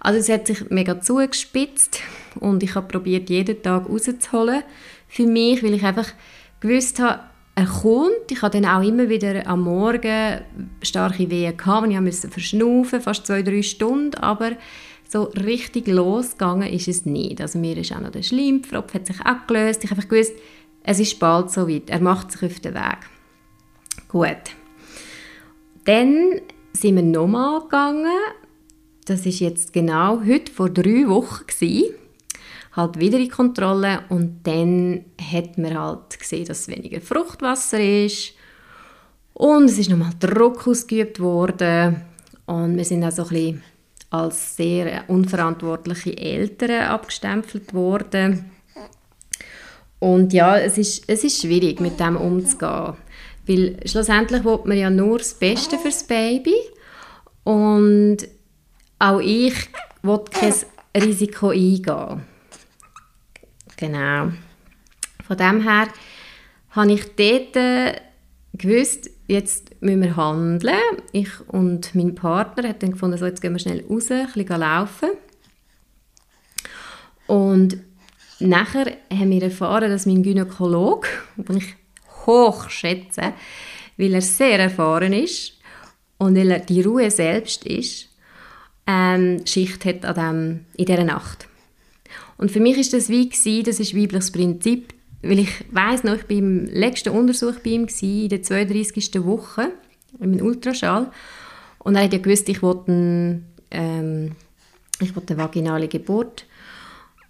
Also 0.00 0.20
es 0.20 0.28
hat 0.28 0.46
sich 0.46 0.70
mega 0.70 1.00
zugespitzt 1.00 2.00
und 2.38 2.62
ich 2.62 2.74
habe 2.74 2.86
probiert 2.86 3.30
jeden 3.30 3.60
Tag 3.62 3.88
rauszuholen 3.88 4.62
für 5.08 5.26
mich, 5.26 5.62
weil 5.62 5.74
ich 5.74 5.84
einfach 5.84 6.08
gewusst 6.60 7.00
habe, 7.00 7.20
er 7.56 7.66
kommt. 7.66 8.30
Ich 8.30 8.40
hatte 8.42 8.60
dann 8.60 8.70
auch 8.70 8.86
immer 8.86 9.08
wieder 9.08 9.44
am 9.48 9.62
Morgen 9.62 10.40
starke 10.82 11.28
Wehen 11.28 11.56
gehabt, 11.56 11.90
ich 11.90 12.00
musste 12.00 12.28
verschnaufen, 12.28 13.00
fast 13.00 13.26
zwei, 13.26 13.42
drei 13.42 13.62
Stunden, 13.62 14.14
aber 14.14 14.52
so 15.08 15.24
richtig 15.24 15.88
losgegangen 15.88 16.72
ist 16.72 16.86
es 16.86 17.06
nicht. 17.06 17.40
Also 17.40 17.58
mir 17.58 17.76
ist 17.76 17.92
auch 17.92 18.00
noch 18.00 18.10
der 18.10 18.22
Schleimpfropf, 18.22 18.94
hat 18.94 19.06
sich 19.06 19.20
auch 19.24 19.46
gelöst. 19.48 19.82
Ich 19.82 19.90
habe 19.90 19.98
einfach 19.98 20.10
gewusst, 20.10 20.34
es 20.84 21.00
ist 21.00 21.18
bald 21.18 21.50
so 21.50 21.68
weit. 21.68 21.90
Er 21.90 22.00
macht 22.00 22.30
sich 22.30 22.42
auf 22.42 22.60
den 22.60 22.74
Weg. 22.74 22.98
Gut. 24.08 24.56
Dann 25.84 26.40
sind 26.72 26.96
wir 26.96 27.02
nochmal 27.02 27.60
gegangen. 27.60 28.06
Das 29.04 29.26
ist 29.26 29.40
jetzt 29.40 29.72
genau 29.72 30.22
heute 30.26 30.50
vor 30.50 30.70
drei 30.70 31.06
Wochen 31.08 31.46
gewesen. 31.46 31.94
Halt 32.72 32.98
wieder 32.98 33.18
in 33.18 33.30
Kontrolle 33.30 34.04
und 34.08 34.40
dann 34.44 35.04
hat 35.32 35.58
man 35.58 35.78
halt 35.78 36.18
gesehen, 36.18 36.46
dass 36.46 36.60
es 36.60 36.68
weniger 36.68 37.00
Fruchtwasser 37.00 37.80
ist 37.80 38.34
und 39.34 39.64
es 39.64 39.78
ist 39.78 39.90
nochmal 39.90 40.12
Druck 40.20 40.66
ausgeübt 40.68 41.20
worden 41.20 42.02
und 42.46 42.76
wir 42.76 42.84
sind 42.84 43.04
auch 43.04 43.10
so 43.10 43.22
ein 43.22 43.28
bisschen 43.28 43.62
als 44.10 44.56
sehr 44.56 45.04
unverantwortliche 45.08 46.16
Eltern 46.16 46.88
abgestempelt 46.88 47.74
worden. 47.74 48.50
Und 49.98 50.32
ja, 50.32 50.56
es 50.56 50.78
ist, 50.78 51.04
es 51.08 51.24
ist 51.24 51.40
schwierig, 51.40 51.80
mit 51.80 51.98
dem 51.98 52.16
umzugehen. 52.16 52.94
Weil 53.48 53.80
schlussendlich 53.86 54.44
will 54.44 54.60
man 54.64 54.76
ja 54.76 54.90
nur 54.90 55.18
das 55.18 55.34
Beste 55.34 55.78
fürs 55.78 56.04
Baby. 56.04 56.54
Und 57.44 58.18
auch 58.98 59.20
ich 59.20 59.54
will 60.02 60.20
kein 60.30 60.54
Risiko 60.94 61.48
eingehen. 61.48 62.22
Genau. 63.76 64.32
Von 65.26 65.36
dem 65.36 65.62
her 65.62 65.88
habe 66.70 66.92
ich 66.92 67.04
dort 67.16 68.02
gewusst, 68.52 69.10
jetzt 69.28 69.80
müssen 69.80 70.02
wir 70.02 70.16
handeln. 70.16 70.74
Ich 71.12 71.30
und 71.48 71.94
mein 71.94 72.14
Partner 72.14 72.68
haben 72.68 72.78
dann 72.80 72.92
gefunden, 72.92 73.16
so, 73.16 73.24
jetzt 73.24 73.40
gehen 73.40 73.52
wir 73.52 73.60
schnell 73.60 73.84
raus, 73.88 74.10
ein 74.10 74.26
bisschen 74.26 74.60
laufen. 74.60 75.10
Und 77.26 77.78
nachher 78.40 78.96
haben 79.10 79.30
wir 79.30 79.42
erfahren, 79.42 79.90
dass 79.90 80.06
mein 80.06 80.22
Gynäkologe, 80.22 81.08
den 81.36 81.58
ich 81.58 81.76
hoch 82.28 82.70
schätze, 82.70 83.32
weil 83.96 84.14
er 84.14 84.22
sehr 84.22 84.60
erfahren 84.60 85.12
ist 85.12 85.54
und 86.18 86.36
weil 86.36 86.52
er 86.52 86.60
die 86.60 86.82
Ruhe 86.82 87.10
selbst 87.10 87.64
ist, 87.66 88.08
ähm, 88.86 89.44
Schicht 89.44 89.84
hat 89.84 90.04
an 90.04 90.14
dem, 90.14 90.64
in 90.76 90.86
dieser 90.86 91.04
Nacht. 91.04 91.48
Und 92.36 92.52
für 92.52 92.60
mich 92.60 92.78
ist 92.78 92.92
das 92.92 93.08
wie 93.08 93.28
gewesen, 93.28 93.64
das 93.64 93.80
ist 93.80 93.96
weibliches 93.96 94.30
Prinzip, 94.30 94.94
weil 95.22 95.40
ich 95.40 95.50
weiß 95.72 96.04
noch, 96.04 96.14
ich 96.14 96.22
war 96.22 96.36
im 96.36 96.66
letzten 96.66 97.10
Untersuch 97.10 97.56
bei 97.64 97.70
ihm, 97.70 97.86
gewesen, 97.86 98.22
in 98.22 98.28
der 98.28 98.42
32. 98.42 99.24
Woche, 99.24 99.72
in 100.20 100.32
einem 100.32 100.46
Ultraschall. 100.46 101.10
Und 101.80 101.96
er 101.96 102.04
hat 102.04 102.12
ja 102.12 102.20
gewusst, 102.20 102.48
ich 102.48 102.62
wollte, 102.62 103.42
ähm, 103.70 104.36
eine 105.00 105.38
vaginale 105.38 105.88
Geburt. 105.88 106.46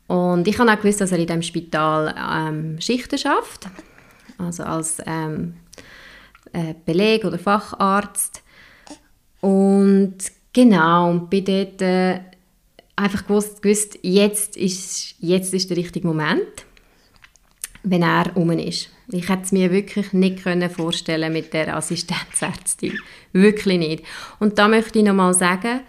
Und 0.07 0.49
ich 0.49 0.59
habe 0.59 0.71
auch 0.71 0.81
gewusst, 0.81 1.01
dass 1.01 1.13
er 1.13 1.19
in 1.19 1.27
diesem 1.27 1.43
Spital 1.43 2.15
ähm, 2.17 2.81
Schichten 2.81 3.19
schafft, 3.19 3.67
also 4.39 4.63
als 4.63 5.03
ähm, 5.07 5.55
äh, 6.53 6.75
Beleg- 6.87 7.25
oder 7.25 7.39
Facharzt. 7.39 8.43
Und 9.41 10.17
genau, 10.53 11.11
und 11.11 11.31
bin 11.31 11.45
dort 11.45 11.83
äh, 11.83 12.21
einfach 12.97 13.27
gewusst, 13.27 13.63
gewusst 13.63 13.99
jetzt, 14.03 14.57
ist, 14.57 15.15
jetzt 15.21 15.55
ist 15.55 15.71
der 15.71 15.77
richtige 15.77 16.07
Moment 16.07 16.67
wenn 17.83 18.03
er 18.03 18.37
um 18.37 18.51
ist. 18.51 18.91
Ich 19.11 19.29
hätte 19.29 19.43
es 19.45 19.53
mir 19.53 19.71
wirklich 19.71 20.13
nicht 20.13 20.43
können 20.43 20.69
vorstellen 20.69 21.33
mit 21.33 21.53
der 21.55 21.77
Assistenzärztin. 21.77 22.99
Wirklich 23.33 23.79
nicht. 23.79 24.05
Und 24.39 24.59
da 24.59 24.69
möchte 24.69 24.99
ich 24.99 25.05
nochmal 25.05 25.35
sagen, 25.35 25.81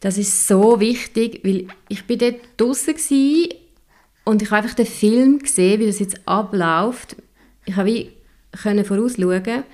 das 0.00 0.18
ist 0.18 0.46
so 0.48 0.80
wichtig, 0.80 1.40
weil 1.44 1.66
ich 1.88 2.06
bin 2.06 2.18
dort 2.18 2.40
draußen 2.56 2.94
und 4.24 4.42
ich 4.42 4.50
habe 4.50 4.62
einfach 4.62 4.74
den 4.74 4.86
Film 4.86 5.38
gesehen, 5.40 5.80
wie 5.80 5.86
das 5.86 5.98
jetzt 5.98 6.26
abläuft. 6.26 7.16
Ich 7.64 7.76
habe 7.76 7.88
wie 7.88 8.12
können 8.62 8.84
vorausschauen 8.84 9.64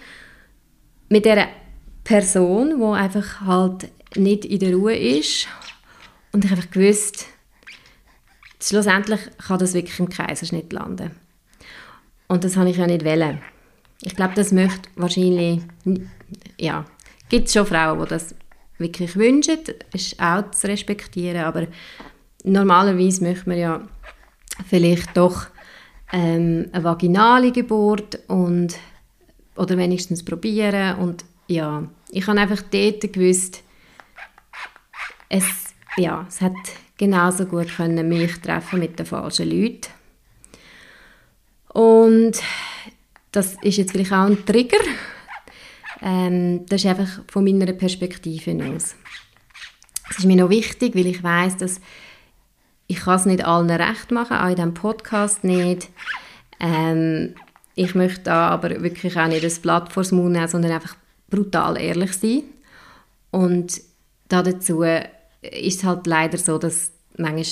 mit 1.09 1.25
der 1.25 1.49
Person, 2.04 2.78
die 2.78 2.85
einfach 2.85 3.40
halt 3.40 3.88
nicht 4.16 4.45
in 4.45 4.61
der 4.61 4.75
Ruhe 4.75 4.97
ist 4.97 5.49
und 6.33 6.45
ich 6.45 6.50
habe 6.50 6.61
einfach 6.61 6.73
gewusst, 6.73 7.26
schlussendlich 8.62 9.21
kann 9.38 9.59
das 9.59 9.75
wirklich 9.75 9.99
im 9.99 10.09
Kaiserschnitt 10.09 10.73
landen. 10.73 11.12
Und 12.28 12.45
das 12.45 12.57
habe 12.57 12.71
ich 12.71 12.76
ja 12.76 12.87
nicht 12.87 13.04
wollen. 13.04 13.40
Ich 14.02 14.14
glaube, 14.14 14.35
das 14.35 14.52
möchte 14.52 14.88
wahrscheinlich, 14.97 15.62
ja, 16.59 16.85
gibt 17.28 17.50
schon 17.50 17.66
Frauen, 17.66 18.00
die 18.00 18.09
das 18.09 18.35
wirklich 18.78 19.16
wünschen, 19.16 19.59
ist 19.92 20.21
auch 20.21 20.50
zu 20.52 20.68
respektieren, 20.68 21.42
aber 21.42 21.66
normalerweise 22.45 23.25
möchte 23.25 23.49
man 23.49 23.59
ja 23.59 23.88
vielleicht 24.68 25.16
doch 25.16 25.47
ähm, 26.12 26.69
eine 26.73 26.85
vaginale 26.85 27.53
Geburt 27.53 28.19
und, 28.29 28.77
oder 29.57 29.77
wenigstens 29.77 30.25
probieren 30.25 30.99
und 30.99 31.25
ja, 31.47 31.88
ich 32.11 32.27
habe 32.27 32.41
einfach 32.41 32.62
dort 32.71 33.12
gewusst, 33.12 33.62
es, 35.29 35.45
ja, 35.97 36.25
es 36.29 36.41
hat 36.41 36.53
genauso 36.97 37.47
gut 37.47 37.69
können 37.77 38.09
mich 38.09 38.38
treffen 38.41 38.81
mit 38.81 38.99
den 38.99 39.07
falschen 39.07 39.50
Leuten 39.50 39.88
und 41.69 42.41
das 43.33 43.57
ist 43.62 43.77
jetzt 43.77 43.93
vielleicht 43.93 44.12
auch 44.12 44.27
ein 44.27 44.45
Trigger. 44.45 44.79
Ähm, 46.00 46.65
das 46.67 46.83
ist 46.83 46.91
einfach 46.91 47.21
von 47.29 47.45
meiner 47.45 47.73
Perspektive 47.73 48.53
aus. 48.65 48.97
Es 50.11 50.19
ist 50.19 50.25
mir 50.25 50.37
noch 50.37 50.50
wichtig, 50.50 50.95
weil 50.95 51.07
ich 51.07 51.23
weiß, 51.23 51.59
dass 51.59 51.81
ich 52.88 53.07
es 53.07 53.26
nicht 53.26 53.45
allen 53.45 53.71
recht 53.71 54.11
machen, 54.11 54.38
auch 54.38 54.49
in 54.49 54.57
diesem 54.57 54.75
Podcast 54.75 55.45
nicht. 55.45 55.88
Ähm, 56.59 57.35
ich 57.75 57.95
möchte 57.95 58.23
da 58.23 58.49
aber 58.49 58.83
wirklich 58.83 59.16
auch 59.16 59.28
nicht 59.28 59.45
das 59.45 59.61
Blatt 59.61 59.92
vor 59.92 60.02
den 60.02 60.18
Mund 60.18 60.33
nehmen, 60.33 60.49
sondern 60.49 60.73
einfach 60.73 60.97
brutal 61.30 61.80
ehrlich 61.80 62.14
sein. 62.14 62.42
Und 63.30 63.80
dazu 64.28 64.83
ist 64.83 65.78
es 65.78 65.85
halt 65.85 66.07
leider 66.07 66.38
so, 66.38 66.59
dass 66.59 66.90
manchmal 67.16 67.45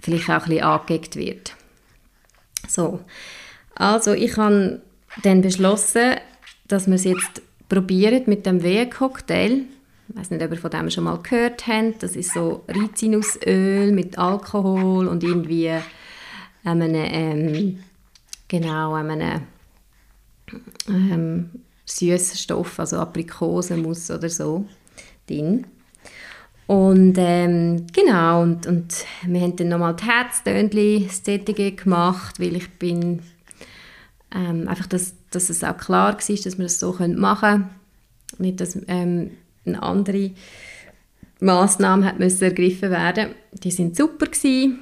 vielleicht 0.00 0.30
auch 0.30 0.42
ein 0.42 0.48
bisschen 0.48 0.64
angeeckt 0.64 1.16
wird. 1.16 1.54
So, 2.66 3.00
also 3.74 4.12
ich 4.12 4.36
habe 4.36 4.82
dann 5.22 5.42
beschlossen, 5.42 6.16
dass 6.66 6.86
wir 6.86 6.94
es 6.94 7.04
jetzt 7.04 7.42
probieren 7.68 8.24
mit 8.26 8.46
dem 8.46 8.62
Wehencocktail. 8.62 9.64
Ich 10.08 10.16
weiß 10.16 10.30
nicht, 10.30 10.42
ob 10.42 10.50
ihr 10.50 10.56
von 10.56 10.70
dem 10.70 10.90
schon 10.90 11.04
mal 11.04 11.18
gehört 11.18 11.66
habt. 11.66 12.02
Das 12.02 12.16
ist 12.16 12.32
so 12.32 12.64
Rizinusöl 12.68 13.92
mit 13.92 14.18
Alkohol 14.18 15.06
und 15.06 15.22
irgendwie 15.22 15.70
einem, 16.64 16.94
ähm, 16.94 17.78
genau, 18.48 18.94
einem 18.94 19.42
ähm, 20.88 21.50
süßen 21.84 22.36
Stoff, 22.36 22.80
also 22.80 22.98
Aprikosenmus 22.98 24.10
oder 24.10 24.28
so, 24.28 24.66
drin. 25.26 25.66
Und 26.66 27.14
ähm, 27.16 27.86
genau, 27.94 28.42
und, 28.42 28.66
und 28.66 29.06
wir 29.26 29.40
haben 29.40 29.56
dann 29.56 29.68
nochmal 29.68 29.96
die 29.96 30.04
Herztönchen 30.04 31.76
gemacht, 31.76 32.38
weil 32.38 32.56
ich 32.56 32.70
bin 32.72 33.22
ähm, 34.34 34.68
einfach, 34.68 34.86
dass, 34.86 35.14
dass 35.30 35.48
es 35.48 35.64
auch 35.64 35.78
klar 35.78 36.12
war, 36.12 36.16
dass 36.18 36.58
wir 36.58 36.64
das 36.64 36.78
so 36.78 36.92
machen 36.92 37.40
können. 37.40 37.70
Nicht, 38.36 38.60
dass 38.60 38.78
ähm, 38.86 39.30
eine 39.74 39.82
andere 39.82 40.30
Massnahme 41.40 42.06
hat 42.06 42.18
müssen 42.18 42.44
ergriffen 42.44 42.90
werden. 42.90 43.34
Die 43.52 43.70
sind 43.70 43.96
super 43.96 44.26
gewesen. 44.26 44.80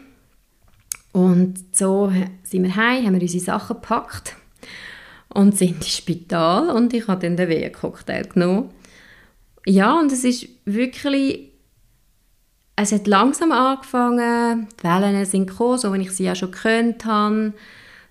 Und 1.13 1.75
so 1.75 2.13
sind 2.43 2.65
wir 2.65 2.77
heim, 2.77 3.07
haben 3.07 3.15
wir 3.15 3.23
unsere 3.23 3.45
Sachen 3.45 3.77
gepackt 3.77 4.37
und 5.29 5.57
sind 5.57 5.77
ins 5.77 5.97
Spital 5.97 6.71
und 6.71 6.93
ich 6.93 7.09
habe 7.09 7.23
dann 7.23 7.37
den 7.37 7.49
Wehencocktail 7.49 8.25
genommen. 8.25 8.71
Ja, 9.65 9.99
und 9.99 10.13
es 10.13 10.25
ist 10.25 10.49
wirklich 10.65 11.53
es 12.77 12.93
hat 12.93 13.07
langsam 13.07 13.53
angefangen, 13.53 14.69
die 14.79 14.85
Wellen 14.85 15.25
sind 15.25 15.49
gekommen, 15.49 15.79
so 15.79 15.93
wie 15.95 16.03
ich 16.03 16.11
sie 16.13 16.25
ja 16.25 16.35
schon 16.35 16.51
gekannt 16.51 17.07
habe. 17.07 17.55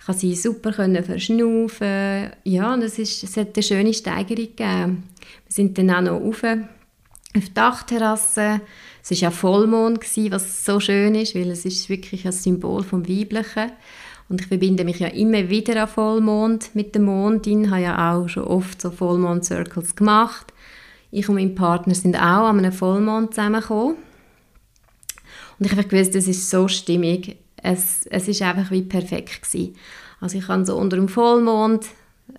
Ich 0.06 0.08
konnte 0.08 0.22
sie 0.22 0.36
super 0.36 0.72
verschnaufen. 0.72 2.30
Ja, 2.44 2.76
und 2.76 2.84
es, 2.84 3.00
ist, 3.00 3.24
es 3.24 3.38
hat 3.38 3.56
eine 3.56 3.64
schöne 3.64 3.92
Steigerung 3.92 4.56
gegeben. 4.56 5.04
Wir 5.48 5.50
sind 5.50 5.76
dann 5.80 5.90
auch 5.90 6.02
noch 6.02 6.22
rauf 6.22 6.44
auf 6.44 7.44
die 7.44 7.54
Dachterrasse. 7.56 8.62
Es 9.02 9.20
war 9.20 9.30
auch 9.30 9.34
Vollmond, 9.34 10.00
was 10.30 10.64
so 10.64 10.80
schön 10.80 11.16
ist, 11.16 11.34
weil 11.34 11.50
es 11.50 11.66
ist 11.66 11.90
wirklich 11.90 12.24
ein 12.28 12.34
Symbol 12.34 12.84
vom 12.84 13.10
Weiblichen. 13.10 13.72
Und 14.30 14.42
ich 14.42 14.48
verbinde 14.48 14.84
mich 14.84 15.00
ja 15.00 15.08
immer 15.08 15.50
wieder 15.50 15.82
an 15.82 15.88
Vollmond 15.88 16.76
mit 16.76 16.94
dem 16.94 17.06
Mond. 17.06 17.48
Ich 17.48 17.68
habe 17.68 17.82
ja 17.82 18.14
auch 18.14 18.28
schon 18.30 18.44
oft 18.44 18.80
so 18.80 18.92
Vollmond-Circles 18.92 19.96
gemacht. 19.96 20.54
Ich 21.10 21.28
und 21.28 21.34
mein 21.34 21.56
Partner 21.56 21.96
sind 21.96 22.16
auch 22.16 22.46
an 22.46 22.60
einem 22.60 22.72
Vollmond 22.72 23.34
zusammengekommen. 23.34 23.96
Und 25.58 25.66
ich 25.66 25.72
habe 25.72 25.84
gewusst, 25.84 26.14
das 26.14 26.28
ist 26.28 26.48
so 26.48 26.68
stimmig. 26.68 27.38
Es, 27.66 28.06
es 28.08 28.28
ist 28.28 28.42
einfach 28.44 28.70
wie 28.70 28.84
perfekt 28.84 29.42
gewesen. 29.42 29.76
Also 30.22 30.38
ich 30.38 30.46
kann 30.46 30.66
so 30.66 30.78
unter 30.78 30.98
dem 30.98 31.10
Vollmond, 31.10 31.88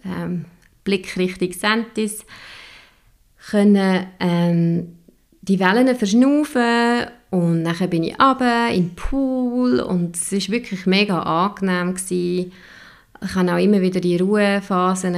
ähm, 0.04 0.44
Blick 0.84 1.16
Richtung 1.16 1.52
Sentis, 1.52 2.24
können 3.50 4.06
ähm, 4.20 4.96
die 5.42 5.58
Wellen 5.58 5.94
verschnaufen 5.96 7.06
und 7.30 7.64
dann 7.64 7.90
bin 7.90 8.04
ich 8.04 8.20
runter 8.20 8.70
den 8.70 8.94
Pool 8.94 9.80
und 9.80 10.16
es 10.16 10.32
war 10.32 10.48
wirklich 10.48 10.86
mega 10.86 11.20
angenehm. 11.20 11.94
Gewesen. 11.94 12.52
Ich 13.22 13.32
konnte 13.32 13.54
auch 13.54 13.58
immer 13.58 13.80
wieder 13.80 14.00
die 14.00 14.16
Ruhephasen 14.16 15.14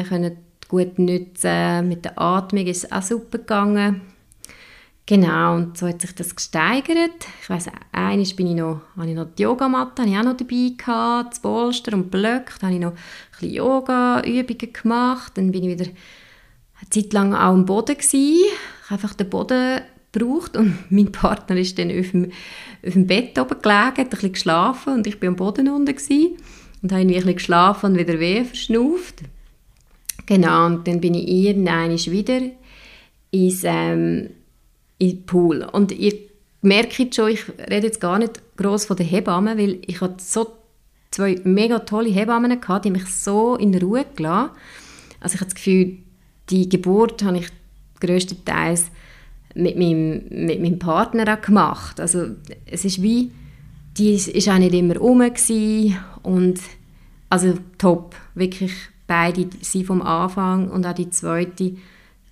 gut 0.69 0.99
nutzen. 0.99 1.89
Mit 1.89 2.05
der 2.05 2.19
Atmung 2.19 2.67
ist 2.67 2.85
es 2.85 2.93
auch 2.93 3.03
super 3.03 3.39
gegangen. 3.39 4.01
Genau, 5.09 5.57
und 5.57 5.79
so 5.79 5.89
hat 5.89 6.03
sich 6.03 6.15
das 6.15 6.37
gesteigert. 6.37 7.27
Ich 7.41 7.49
weiss, 7.49 7.65
einmal 7.93 8.27
bin 8.37 8.47
ich 8.47 8.55
noch, 8.55 8.83
habe 8.95 9.09
ich 9.09 9.15
noch 9.15 9.25
die 9.25 9.43
Yogamatte 9.43 10.03
habe 10.03 10.11
ich 10.11 10.19
auch 10.19 10.23
noch 10.23 10.37
dabei 10.37 10.73
gehabt, 10.77 11.33
das 11.33 11.41
Polster 11.41 11.95
und 11.95 12.11
Blöcke, 12.11 12.53
da 12.61 12.67
habe 12.67 12.75
ich 12.75 12.83
noch 12.83 12.91
ein 12.91 12.99
bisschen 13.33 13.55
Yoga-Übungen 13.55 14.73
gemacht, 14.75 15.33
dann 15.37 15.51
bin 15.51 15.63
ich 15.63 15.79
wieder 15.79 15.87
eine 15.87 16.91
Zeit 16.91 17.15
lang 17.15 17.33
auch 17.33 17.55
am 17.55 17.65
Boden 17.65 17.97
gewesen. 17.97 18.45
Ich 18.85 18.91
einfach 18.91 19.15
den 19.15 19.31
Boden 19.31 19.81
gebraucht 20.13 20.59
und 20.59 20.77
mein 20.91 21.11
Partner 21.11 21.57
ist 21.57 21.79
dann 21.79 21.89
auf 21.89 22.11
dem, 22.11 22.31
auf 22.87 22.93
dem 22.93 23.07
Bett 23.07 23.39
oben 23.39 23.63
gelegen, 23.63 23.73
hat 23.73 23.99
ein 23.99 24.09
bisschen 24.11 24.33
geschlafen 24.33 24.93
und 24.93 25.07
ich 25.07 25.19
bin 25.19 25.31
am 25.31 25.37
Boden 25.37 25.71
unten 25.71 25.87
gewesen 25.87 26.37
und 26.83 26.93
habe 26.93 27.01
ein 27.01 27.09
bisschen 27.09 27.35
geschlafen 27.35 27.93
und 27.93 27.99
wieder 27.99 28.21
weh 28.21 28.45
verschnauft. 28.45 29.23
Genau, 30.27 30.67
und 30.67 30.87
dann 30.87 31.01
bin 31.01 31.15
ich 31.15 31.27
irgendwann 31.27 31.97
wieder 31.97 32.41
ins... 33.31 33.63
Ähm, 33.65 34.29
in 34.99 35.11
den 35.11 35.27
Pool. 35.27 35.63
Und 35.63 35.93
ihr 35.93 36.15
merkt 36.63 37.15
schon, 37.15 37.31
ich 37.31 37.45
rede 37.71 37.87
jetzt 37.87 38.01
gar 38.01 38.19
nicht 38.19 38.41
groß 38.57 38.87
von 38.87 38.97
den 38.97 39.07
Hebammen, 39.07 39.59
weil 39.59 39.79
ich 39.87 40.01
hatte 40.01 40.17
so 40.19 40.53
zwei 41.11 41.41
mega 41.45 41.81
tolle 41.81 42.11
Hebammen 42.11 42.61
gehabt, 42.61 42.85
die 42.85 42.91
mich 42.91 43.07
so 43.07 43.57
in 43.57 43.75
Ruhe 43.77 44.05
gelassen 44.15 44.51
Also 45.21 45.35
ich 45.35 45.41
habe 45.41 45.51
das 45.51 45.55
Gefühl, 45.55 45.99
die 46.51 46.69
Geburt 46.69 47.23
habe 47.23 47.39
ich 47.39 47.49
größtenteils 48.01 48.87
mit 49.55 49.77
meinem, 49.77 50.25
mit 50.29 50.61
meinem 50.61 50.79
Partner 50.79 51.35
auch 51.35 51.41
gemacht. 51.41 52.01
Also 52.01 52.27
es 52.67 52.85
ist 52.85 53.03
wie, 53.03 53.31
die 53.97 54.15
ist 54.15 54.49
auch 54.49 54.59
nicht 54.59 54.75
immer 54.75 54.97
rum 54.97 55.23
und 56.23 56.61
also 57.31 57.55
top, 57.77 58.15
wirklich 58.35 58.73
beide, 59.07 59.49
sie 59.61 59.85
vom 59.85 60.03
Anfang 60.03 60.71
und 60.71 60.87
auch 60.87 60.95
die 60.95 61.11
zweite, 61.11 61.73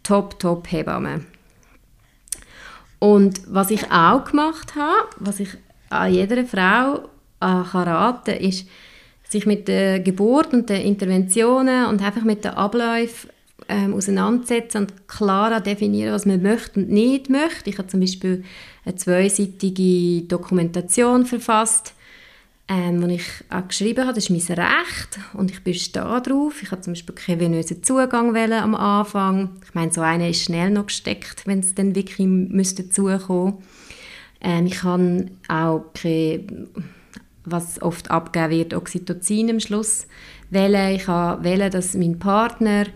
top, 0.02 0.38
top 0.38 0.70
Hebamme. 0.70 1.22
Und 2.98 3.40
was 3.46 3.70
ich 3.70 3.90
auch 3.90 4.24
gemacht 4.24 4.74
habe, 4.74 5.09
was 5.18 5.40
ich 5.40 5.50
an 5.90 6.12
jeder 6.12 6.44
Frau 6.44 7.09
äh, 7.40 7.62
kann 7.70 8.20
ist, 8.40 8.66
sich 9.28 9.46
mit 9.46 9.68
der 9.68 10.00
Geburt 10.00 10.52
und 10.52 10.68
den 10.68 10.82
Interventionen 10.82 11.87
und 11.87 12.02
einfach 12.02 12.22
mit 12.22 12.44
den 12.44 12.52
Abläufen 12.52 13.30
ähm, 13.68 13.94
auseinandersetzen 13.94 14.78
und 14.82 15.09
klarer 15.09 15.61
definieren, 15.61 16.12
was 16.12 16.26
man 16.26 16.42
möchte 16.42 16.80
und 16.80 16.90
nicht 16.90 17.28
möchte. 17.28 17.68
Ich 17.70 17.78
habe 17.78 17.88
zum 17.88 18.00
Beispiel 18.00 18.44
eine 18.85 18.94
zweiseitige 18.94 20.26
Dokumentation 20.28 21.26
verfasst, 21.26 21.94
ähm, 22.68 23.02
wo 23.02 23.07
ich 23.07 23.22
geschrieben 23.68 24.05
habe, 24.05 24.14
das 24.14 24.29
ist 24.29 24.31
mein 24.31 24.59
Recht 24.59 25.20
und 25.35 25.52
ich 25.52 25.62
bestehe 25.62 26.02
darauf. 26.02 26.62
Ich 26.62 26.72
habe 26.72 26.81
zum 26.81 26.94
Beispiel 26.94 27.14
keinen 27.14 27.40
venösen 27.40 27.83
Zugang 27.83 28.37
am 28.52 28.74
Anfang. 28.74 29.50
Ich 29.64 29.74
meine, 29.74 29.92
so 29.92 30.00
einer 30.00 30.29
ist 30.29 30.42
schnell 30.42 30.70
noch 30.70 30.87
gesteckt, 30.87 31.46
wenn 31.46 31.61
es 31.61 31.74
dann 31.74 31.94
wirklich 31.94 32.26
müsste 32.26 32.88
zukommen. 32.88 33.59
Ähm, 34.40 34.66
ich 34.66 34.81
kann 34.81 35.31
auch 35.46 35.85
kein, 35.94 36.68
was 37.44 37.81
oft 37.81 38.11
abgegeben 38.11 38.50
wird, 38.50 38.74
Oxytocin 38.74 39.50
am 39.50 39.61
Schluss 39.61 40.09
wählen. 40.50 40.96
Ich 40.96 41.07
wählen, 41.07 41.70
dass 41.70 41.94
mein 41.94 42.18
Partner 42.18 42.87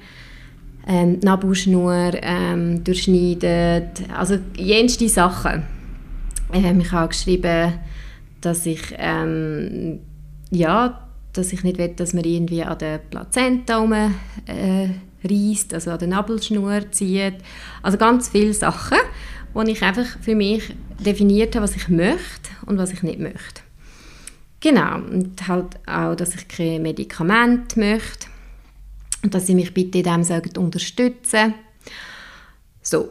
ähm, 0.86 1.20
die 1.20 1.26
Nabelschnur 1.26 2.12
ähm, 2.22 2.82
durchschneidet. 2.82 4.02
Also 4.16 4.38
jenste 4.56 5.08
Sachen. 5.08 5.62
Ähm, 6.52 6.80
ich 6.80 6.90
habe 6.90 7.08
geschrieben, 7.08 7.74
dass 8.40 8.66
ich 8.66 8.94
ähm, 8.96 10.00
ja, 10.50 11.08
dass 11.32 11.52
ich 11.52 11.62
nicht 11.62 11.78
will, 11.78 11.88
dass 11.88 12.12
man 12.12 12.24
irgendwie 12.24 12.62
an 12.62 12.78
der 12.78 12.98
Plazenta 12.98 13.78
rum, 13.78 13.92
äh, 13.92 14.88
reißt, 15.24 15.74
also 15.74 15.92
an 15.92 15.98
der 15.98 16.08
Nabelschnur 16.08 16.90
zieht. 16.90 17.36
Also 17.82 17.98
ganz 17.98 18.28
viele 18.28 18.52
Sachen, 18.52 18.98
wo 19.52 19.62
ich 19.62 19.82
einfach 19.82 20.06
für 20.20 20.34
mich 20.34 20.74
definiert 20.98 21.54
habe, 21.54 21.64
was 21.64 21.76
ich 21.76 21.88
möchte 21.88 22.50
und 22.66 22.78
was 22.78 22.92
ich 22.92 23.02
nicht 23.02 23.20
möchte. 23.20 23.62
Genau, 24.60 24.96
und 24.96 25.48
halt 25.48 25.76
auch, 25.86 26.14
dass 26.14 26.34
ich 26.34 26.46
kein 26.48 26.82
Medikament 26.82 27.76
möchte 27.76 28.26
und 29.22 29.34
dass 29.34 29.46
sie 29.46 29.54
mich 29.54 29.72
bitte 29.72 29.98
in 29.98 30.04
dem 30.04 30.24
sagen, 30.24 30.56
unterstützen. 30.58 31.54
So. 32.82 33.10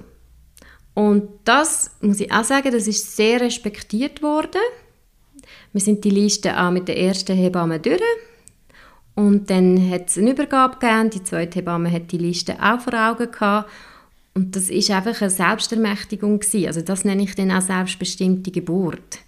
Und 0.93 1.29
das 1.45 1.91
muss 2.01 2.19
ich 2.19 2.31
auch 2.31 2.43
sagen, 2.43 2.71
das 2.71 2.87
ist 2.87 3.15
sehr 3.15 3.39
respektiert 3.39 4.21
worden 4.21 4.59
wir 5.73 5.81
sind 5.81 6.03
die 6.03 6.09
Liste 6.09 6.59
auch 6.59 6.71
mit 6.71 6.87
der 6.87 6.97
ersten 6.97 7.35
Hebamme 7.35 7.79
durch. 7.79 8.01
Und 9.15 9.49
dann 9.49 9.89
hat 9.89 10.09
es 10.09 10.17
eine 10.17 10.31
Übergabe 10.31 10.77
gegeben. 10.79 11.09
Die 11.09 11.23
zweite 11.23 11.59
Hebamme 11.59 11.91
hat 11.91 12.11
die 12.11 12.17
Liste 12.17 12.55
auch 12.61 12.79
vor 12.79 12.93
Augen 12.93 13.31
gehabt. 13.31 13.69
Und 14.33 14.55
das 14.55 14.69
ist 14.69 14.91
einfach 14.91 15.21
eine 15.21 15.29
Selbstermächtigung 15.29 16.39
gewesen. 16.39 16.67
Also 16.67 16.81
das 16.81 17.03
nenne 17.03 17.23
ich 17.23 17.35
dann 17.35 17.51
auch 17.51 17.61
selbstbestimmte 17.61 18.51
Geburt. 18.51 19.19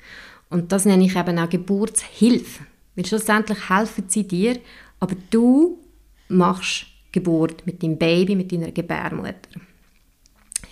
Und 0.50 0.72
das 0.72 0.86
nenne 0.86 1.06
ich 1.06 1.16
eben 1.16 1.38
auch 1.38 1.50
Geburtshilfe. 1.50 2.64
Weil 2.96 3.06
schlussendlich 3.06 3.70
helfen 3.70 4.06
sie 4.08 4.28
dir, 4.28 4.60
aber 5.00 5.16
du 5.30 5.80
machst 6.28 6.86
Geburt 7.12 7.66
mit 7.66 7.84
deinem 7.84 7.98
Baby, 7.98 8.36
mit 8.36 8.52
deiner 8.52 8.72
Gebärmutter. 8.72 9.60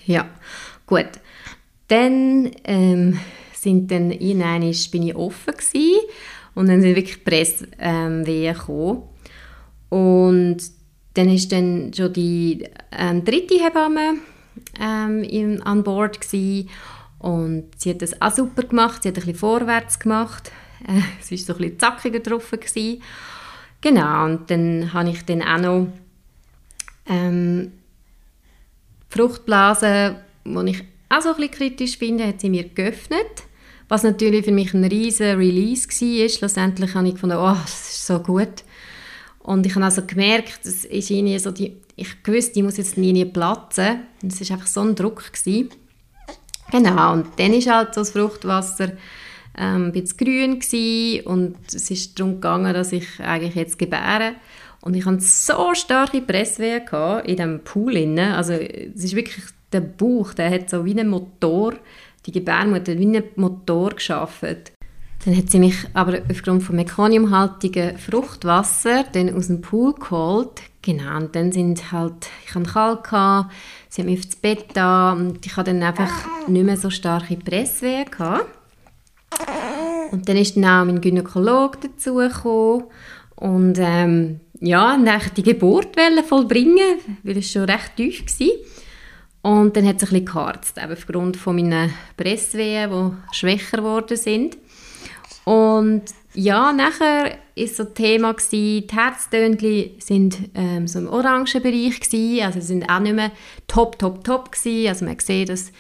Ja, 0.06 0.30
gut. 0.86 1.10
Dann 1.88 2.52
ähm, 2.64 3.20
sind 3.62 3.92
dann 3.92 4.12
irgendwann 4.12 4.62
bin 4.92 5.04
ich 5.04 5.16
offen 5.16 5.54
gewesen, 5.54 6.00
und 6.56 6.68
dann 6.68 6.82
sind 6.82 6.96
wirklich 6.96 7.24
Presswehen 7.24 7.72
ähm, 7.80 8.26
gekommen. 8.26 9.04
Und 9.90 10.58
dann 11.14 11.30
ist 11.30 11.52
dann 11.52 11.94
schon 11.94 12.14
die 12.14 12.66
ähm, 12.92 13.24
dritte 13.24 13.56
Hebamme 13.56 14.16
ähm, 14.80 15.24
in, 15.24 15.62
an 15.62 15.84
Bord 15.84 16.20
gewesen. 16.20 16.70
und 17.20 17.70
sie 17.78 17.92
hat 17.92 18.02
das 18.02 18.22
auch 18.22 18.34
super 18.34 18.64
gemacht. 18.64 19.04
Sie 19.04 19.10
hat 19.10 19.16
ein 19.16 19.22
bisschen 19.22 19.36
vorwärts 19.36 20.00
gemacht. 20.00 20.52
Äh, 20.88 21.02
es 21.22 21.32
war 21.32 21.38
so 21.38 21.54
ein 21.54 21.60
bisschen 21.60 21.80
zackiger 21.80 22.20
drauf. 22.20 22.52
Gewesen. 22.52 23.02
Genau, 23.82 24.26
und 24.26 24.52
dann 24.52 24.92
habe 24.94 25.10
ich 25.10 25.24
dann 25.26 25.42
auch 25.42 25.60
noch 25.60 25.88
ähm, 27.08 27.72
Fruchtblase, 29.10 30.18
die 30.46 30.70
ich 30.70 30.84
auch 31.10 31.22
so 31.22 31.30
ein 31.30 31.36
bisschen 31.36 31.52
kritisch 31.52 31.98
finde, 31.98 32.28
hat 32.28 32.42
sie 32.42 32.50
mir 32.50 32.68
geöffnet. 32.68 33.49
Was 33.90 34.04
natürlich 34.04 34.46
für 34.46 34.52
mich 34.52 34.74
ein 34.74 34.86
riesen 34.86 35.38
Release 35.38 35.90
war. 35.90 36.30
Schlussendlich 36.30 36.94
habe 36.94 37.08
ich 37.08 37.16
gefunden, 37.16 37.38
oh, 37.38 37.56
das 37.62 37.90
ist 37.90 38.08
so 38.08 38.20
gut. 38.20 38.64
Und 39.40 39.66
ich 39.66 39.76
habe 39.76 39.86
also 39.86 40.04
gemerkt, 40.06 40.60
es 40.64 40.86
ist 40.86 41.10
irgendwie 41.10 41.40
so 41.40 41.52
die, 41.52 41.76
ich 41.96 42.10
wusste, 42.26 42.60
ich 42.60 42.64
muss 42.64 42.78
jetzt 42.78 42.98
nie, 42.98 43.12
nie 43.12 43.26
platzen. 43.26 44.02
Es 44.26 44.40
war 44.42 44.58
einfach 44.58 44.68
so 44.68 44.82
ein 44.82 44.96
Druck. 44.96 45.34
Gewesen. 45.34 45.70
Genau, 46.72 47.14
und 47.14 47.28
dann 47.38 47.52
war 47.52 47.78
halt 47.78 47.98
das 47.98 48.12
Fruchtwasser 48.12 48.92
ähm, 49.58 49.86
ein 49.86 49.92
bisschen 49.92 50.18
grün 50.18 50.60
gewesen, 50.60 51.26
und 51.26 51.58
es 51.74 51.90
ist 51.90 52.20
darum 52.20 52.36
gegangen, 52.36 52.74
dass 52.74 52.92
ich 52.92 53.08
eigentlich 53.20 53.56
jetzt 53.56 53.80
gebäre. 53.80 54.36
Und 54.82 54.96
ich 54.96 55.06
hatte 55.06 55.20
so 55.20 55.74
starke 55.74 56.22
Presswehen 56.22 56.84
in 57.26 57.36
diesem 57.36 57.64
Pool. 57.64 57.98
Also 58.20 58.54
es 58.54 59.04
ist 59.04 59.16
wirklich 59.16 59.44
der 59.74 59.82
Bauch, 59.82 60.34
der 60.34 60.52
hat 60.52 60.70
so 60.70 60.86
wie 60.86 60.98
ein 60.98 61.10
Motor, 61.10 61.74
die 62.26 62.32
Gebärmutter 62.32 62.98
wie 62.98 63.18
ein 63.18 63.24
Motor 63.36 63.92
geschaffen. 63.92 64.58
Dann 65.26 65.36
hat 65.36 65.50
sie 65.50 65.60
mich 65.60 65.76
aber 65.94 66.20
aufgrund 66.30 66.64
von 66.64 66.78
mekoniumhaltigen 66.78 67.98
Fruchtwasser 67.98 69.04
dann 69.12 69.34
aus 69.36 69.48
dem 69.48 69.62
Pool 69.62 69.94
geholt. 69.94 70.62
Genau, 70.82 71.18
und 71.18 71.36
dann 71.36 71.52
sind 71.52 71.92
halt, 71.92 72.30
ich 72.46 72.56
hatte 72.56 72.72
kalt, 72.72 73.04
gehabt, 73.04 73.52
sie 73.90 74.02
hat 74.02 74.10
mich 74.10 74.20
aufs 74.20 74.36
Bett 74.38 74.68
da 74.74 75.12
und 75.12 75.46
ich 75.46 75.58
hatte 75.58 75.74
dann 75.74 75.84
einfach 75.84 76.48
nicht 76.48 76.66
mehr 76.66 76.78
so 76.78 76.90
starke 76.90 77.36
Presswehen. 77.36 78.10
Gehabt. 78.10 78.46
Und 80.12 80.28
dann 80.28 80.38
ist 80.38 80.56
dann 80.56 80.66
auch 80.66 80.86
mein 80.86 81.02
Gynäkologe 81.02 81.80
dazugekommen 81.80 82.86
und 83.36 83.78
ähm, 83.78 84.40
ja, 84.62 84.98
dann 84.98 85.22
die 85.36 85.44
Geburt 85.44 85.96
vollbringen, 86.28 87.00
weil 87.24 87.38
es 87.38 87.52
schon 87.52 87.64
recht 87.64 87.96
tief 87.96 88.24
war. 88.40 88.48
Und 89.42 89.78
dann 89.78 89.88
hat 89.88 89.98
es 89.98 90.04
ein 90.04 90.10
bisschen 90.10 90.26
geharzt, 90.26 90.78
eben 90.78 90.92
aufgrund 90.92 91.38
von 91.38 91.56
meinen 91.56 91.94
Presswehen, 92.18 92.92
die 92.92 93.36
schwächer 93.36 93.78
geworden 93.78 94.18
sind. 94.18 94.58
Und 95.46 96.04
ja, 96.34 96.72
nachher 96.74 97.38
war 97.56 97.68
so 97.68 97.86
Thema, 97.86 98.34
gewesen, 98.34 98.88
die 98.88 98.96
Herztönchen 98.96 99.92
sind 100.00 100.38
ähm, 100.54 100.88
so 100.88 101.00
im 101.00 101.08
orangen 101.08 101.64
Bereich, 101.64 102.00
gewesen, 102.00 102.44
also 102.44 102.60
sind 102.62 102.90
auch 102.90 103.00
nicht 103.00 103.16
mehr 103.16 103.32
top, 103.68 103.98
top, 103.98 104.24
top 104.24 104.52
gewesen. 104.52 104.88
Also 104.88 105.06
man 105.06 105.18
sieht, 105.20 105.50
dass 105.50 105.72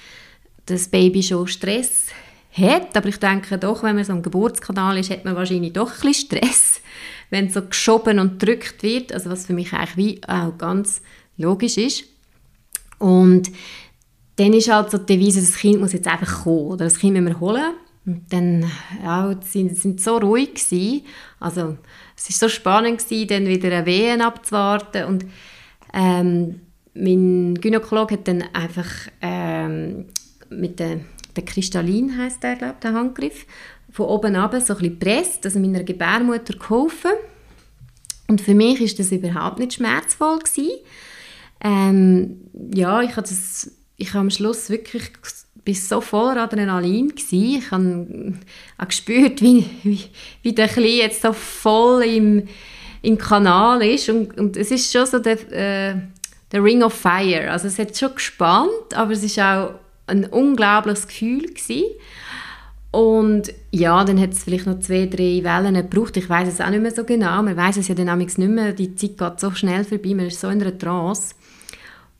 das 0.65 0.87
Baby 0.87 1.21
schon 1.21 1.47
Stress 1.47 2.07
hat, 2.51 2.97
aber 2.97 3.09
ich 3.09 3.17
denke 3.17 3.57
doch, 3.57 3.83
wenn 3.83 3.95
man 3.95 4.05
so 4.05 4.13
im 4.13 4.23
Geburtskanal 4.23 4.97
ist, 4.97 5.11
hat 5.11 5.25
man 5.25 5.35
wahrscheinlich 5.35 5.73
doch 5.73 5.91
ein 5.91 6.01
bisschen 6.01 6.27
Stress, 6.27 6.81
wenn 7.29 7.47
es 7.47 7.53
so 7.53 7.61
geschoben 7.61 8.19
und 8.19 8.39
gedrückt 8.39 8.81
wird, 8.81 9.13
also 9.13 9.29
was 9.29 9.45
für 9.45 9.53
mich 9.53 9.73
eigentlich 9.73 9.97
wie 9.97 10.21
auch 10.27 10.57
ganz 10.57 11.01
logisch 11.37 11.77
ist. 11.77 12.05
Und 12.99 13.51
dann 14.35 14.53
ist 14.53 14.71
halt 14.71 14.91
so 14.91 14.97
die 14.97 15.17
Devise, 15.17 15.41
das 15.41 15.55
Kind 15.55 15.79
muss 15.79 15.93
jetzt 15.93 16.07
einfach 16.07 16.43
kommen, 16.43 16.67
oder 16.67 16.85
das 16.85 16.99
Kind 16.99 17.13
müssen 17.13 17.27
wir 17.27 17.39
holen. 17.39 17.73
Und 18.05 18.23
dann 18.29 18.65
ja, 19.03 19.35
sind 19.41 19.75
sind 19.77 20.01
so 20.01 20.17
ruhig 20.17 20.53
gewesen. 20.53 21.05
Also 21.39 21.77
es 22.15 22.29
ist 22.29 22.39
so 22.39 22.47
spannend 22.49 23.03
gewesen, 23.03 23.27
dann 23.27 23.47
wieder 23.47 23.71
eine 23.71 23.85
Wehen 23.85 24.21
abzuwarten 24.21 25.05
und 25.05 25.25
ähm, 25.93 26.61
mein 26.93 27.55
Gynäkologe 27.55 28.15
hat 28.15 28.27
dann 28.27 28.43
einfach 28.53 28.87
ähm, 29.21 30.05
mit 30.49 30.79
der, 30.79 30.99
der 31.35 31.45
Kristallin 31.45 32.17
heißt 32.17 32.43
der, 32.43 32.55
glaube 32.55 32.77
der 32.81 32.93
Handgriff, 32.93 33.45
von 33.91 34.07
oben 34.07 34.35
ab 34.35 34.51
so 34.51 34.57
ein 34.57 34.79
bisschen 34.79 34.99
gepresst, 34.99 35.45
also 35.45 35.59
meiner 35.59 35.83
Gebärmutter 35.83 36.57
geholfen. 36.57 37.11
Und 38.27 38.41
für 38.41 38.53
mich 38.53 38.81
ist 38.81 38.99
das 38.99 39.11
überhaupt 39.11 39.59
nicht 39.59 39.73
schmerzvoll 39.73 40.39
gewesen. 40.39 40.71
Ähm, 41.61 42.41
ja, 42.73 43.01
ich 43.01 43.11
habe 43.11 43.27
das, 43.27 43.71
ich 43.97 44.09
habe 44.09 44.19
am 44.19 44.29
Schluss 44.29 44.69
wirklich 44.69 45.11
bis 45.65 45.89
so 45.89 46.01
voller 46.01 46.43
Adrenalin 46.43 47.09
gewesen. 47.09 47.57
Ich 47.57 47.71
habe 47.71 48.33
auch 48.77 48.87
gespürt, 48.87 49.41
wie, 49.41 49.65
wie, 49.83 50.05
wie 50.41 50.53
der 50.53 50.67
Kleine 50.67 50.87
jetzt 50.87 51.21
so 51.21 51.33
voll 51.33 52.03
im, 52.03 52.47
im 53.01 53.17
Kanal 53.17 53.81
ist 53.83 54.09
und, 54.09 54.37
und 54.37 54.57
es 54.57 54.71
ist 54.71 54.91
schon 54.91 55.05
so 55.05 55.19
der, 55.19 55.37
äh, 55.51 55.95
der 56.51 56.63
Ring 56.63 56.81
of 56.83 56.93
Fire. 56.93 57.51
Also 57.51 57.67
es 57.67 57.77
hat 57.77 57.97
schon 57.97 58.15
gespannt, 58.15 58.95
aber 58.95 59.11
es 59.11 59.23
ist 59.23 59.39
auch 59.39 59.75
ein 60.07 60.25
unglaubliches 60.25 61.07
Gefühl 61.07 61.47
gewesen. 61.47 61.85
Und 62.91 63.53
ja, 63.69 64.03
dann 64.03 64.19
hat 64.19 64.31
es 64.31 64.43
vielleicht 64.43 64.65
noch 64.65 64.79
zwei, 64.79 65.05
drei 65.05 65.43
Wellen 65.43 65.75
gebraucht. 65.75 66.17
Ich 66.17 66.27
weiß 66.27 66.47
es 66.47 66.59
auch 66.59 66.71
nicht 66.71 66.81
mehr 66.81 66.91
so 66.91 67.03
genau. 67.03 67.43
Man 67.43 67.55
weiß 67.55 67.77
es 67.77 67.87
ja 67.87 67.93
dann 67.93 68.17
nicht 68.17 68.37
mehr. 68.39 68.73
Die 68.73 68.95
Zeit 68.95 69.17
geht 69.17 69.39
so 69.39 69.51
schnell 69.51 69.83
vorbei. 69.83 70.15
Man 70.15 70.25
ist 70.25 70.39
so 70.39 70.49
in 70.49 70.61
einer 70.61 70.75
Trance. 70.75 71.35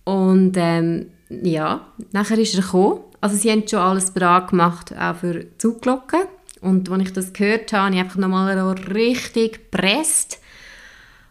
Und 0.04 0.54
ähm, 0.58 1.08
ja, 1.30 1.88
nachher 2.12 2.38
ist 2.38 2.56
er 2.56 2.62
gekommen. 2.62 3.02
Also 3.22 3.36
sie 3.36 3.52
haben 3.52 3.68
schon 3.68 3.80
alles 3.80 4.12
bereit 4.12 4.50
gemacht, 4.50 4.94
auch 4.98 5.16
für 5.16 5.42
die 5.42 5.58
Zugglocke. 5.58 6.28
Und 6.62 6.90
als 6.90 7.04
ich 7.04 7.14
das 7.14 7.34
gehört 7.34 7.72
habe, 7.74 7.86
habe 7.86 7.96
ich 7.96 8.02
einfach 8.02 8.18
nochmal 8.18 8.58
richtig 8.94 9.72
gepresst. 9.72 10.40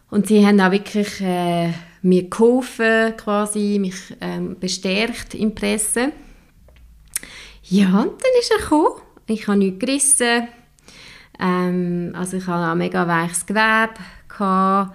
Und 0.09 0.27
sie 0.27 0.45
haben 0.45 0.59
auch 0.59 0.71
wirklich 0.71 1.21
äh, 1.21 1.71
mir 2.01 2.29
geholfen, 2.29 3.15
quasi, 3.17 3.77
mich 3.79 4.15
ähm, 4.21 4.57
bestärkt 4.59 5.35
im 5.35 5.53
Pressen. 5.53 6.11
Ja, 7.63 7.87
und 7.87 8.21
dann 8.21 8.31
ist 8.39 8.51
er 8.51 8.63
gekommen. 8.63 9.01
Ich 9.27 9.47
habe 9.47 9.59
nichts 9.59 9.79
gerissen. 9.79 10.47
Ähm, 11.39 12.13
also 12.15 12.37
ich 12.37 12.47
hatte 12.47 12.71
auch 12.71 12.75
mega 12.75 13.07
weiches 13.07 13.45
Gewebe. 13.45 13.93
Gehabt. 14.27 14.93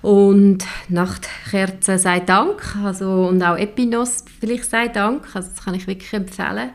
Und 0.00 0.64
Nachtkerzen 0.88 1.98
sei 1.98 2.20
Dank, 2.20 2.76
also, 2.84 3.28
und 3.28 3.42
auch 3.42 3.56
Epinos 3.56 4.24
vielleicht 4.40 4.70
sei 4.70 4.88
Dank, 4.88 5.34
also 5.34 5.48
das 5.48 5.64
kann 5.64 5.74
ich 5.74 5.86
wirklich 5.86 6.12
empfehlen. 6.12 6.70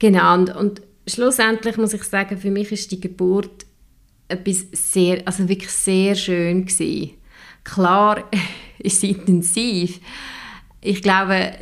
Genau, 0.00 0.34
und, 0.34 0.54
und 0.54 0.82
schlussendlich 1.06 1.76
muss 1.76 1.94
ich 1.94 2.02
sagen, 2.02 2.36
für 2.36 2.50
mich 2.50 2.72
ist 2.72 2.90
die 2.90 3.00
Geburt 3.00 3.66
etwas 4.26 4.66
sehr, 4.72 5.22
also 5.26 5.48
wirklich 5.48 5.70
sehr 5.70 6.14
schön 6.16 6.66
gewesen. 6.66 7.12
Klar 7.62 8.28
ist 8.78 9.00
sie 9.00 9.10
intensiv. 9.10 10.00
Ich 10.80 11.02
glaube, 11.02 11.52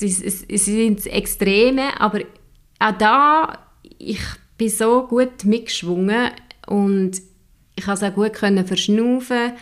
es, 0.00 0.64
sind 0.64 1.06
Extreme, 1.06 2.00
aber 2.00 2.20
auch 2.78 2.96
da, 2.98 3.58
ich 3.98 4.20
bin 4.56 4.68
so 4.68 5.06
gut 5.06 5.44
mitgeschwungen 5.44 6.30
und 6.66 7.22
ich 7.74 7.84
konnte 7.84 8.06
es 8.06 8.12
auch 8.12 8.14
gut 8.14 8.36
verschnaufen 8.36 9.52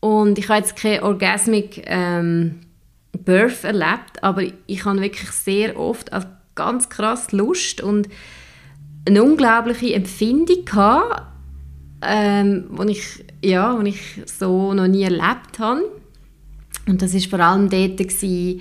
und 0.00 0.38
ich 0.38 0.48
habe 0.48 0.60
jetzt 0.60 0.76
keine 0.76 1.02
Orgasmic 1.02 1.84
ähm, 1.86 2.60
Birth 3.12 3.64
erlebt, 3.64 4.22
aber 4.22 4.42
ich 4.66 4.84
habe 4.84 5.00
wirklich 5.00 5.30
sehr 5.30 5.78
oft 5.78 6.12
also 6.12 6.26
ganz 6.54 6.88
krass 6.88 7.32
Lust 7.32 7.82
und 7.82 8.08
eine 9.06 9.22
unglaubliche 9.22 9.94
Empfindung 9.94 10.64
gehabt, 10.64 11.22
ähm, 12.02 12.78
die 12.82 12.92
ich, 12.92 13.24
ja, 13.42 13.78
die 13.82 13.90
ich 13.90 14.22
so 14.26 14.72
noch 14.74 14.86
nie 14.86 15.02
erlebt 15.02 15.58
habe. 15.58 15.82
Und 16.86 17.02
das 17.02 17.14
war 17.14 17.20
vor 17.20 17.40
allem 17.40 17.68
dort, 17.68 17.98
gewesen, 17.98 18.60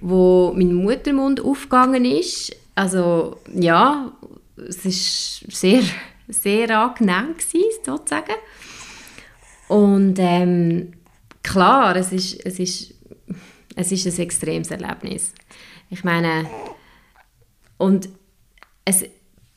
wo 0.00 0.52
mein 0.56 0.74
Muttermund 0.74 1.40
aufgegangen 1.40 2.04
ist. 2.04 2.56
Also 2.74 3.38
ja, 3.54 4.12
es 4.56 4.84
war 4.84 5.50
sehr, 5.52 5.82
sehr 6.28 6.78
angenehm 6.78 7.34
gewesen, 7.36 7.80
sozusagen. 7.84 8.34
Und 9.70 10.16
ähm, 10.18 10.94
klar, 11.44 11.94
es 11.94 12.10
ist, 12.10 12.44
es, 12.44 12.58
ist, 12.58 12.92
es 13.76 13.92
ist 13.92 14.04
ein 14.04 14.18
extremes 14.24 14.72
Erlebnis. 14.72 15.32
Ich 15.90 16.02
meine, 16.02 16.50
und 17.78 18.08
es 18.84 19.04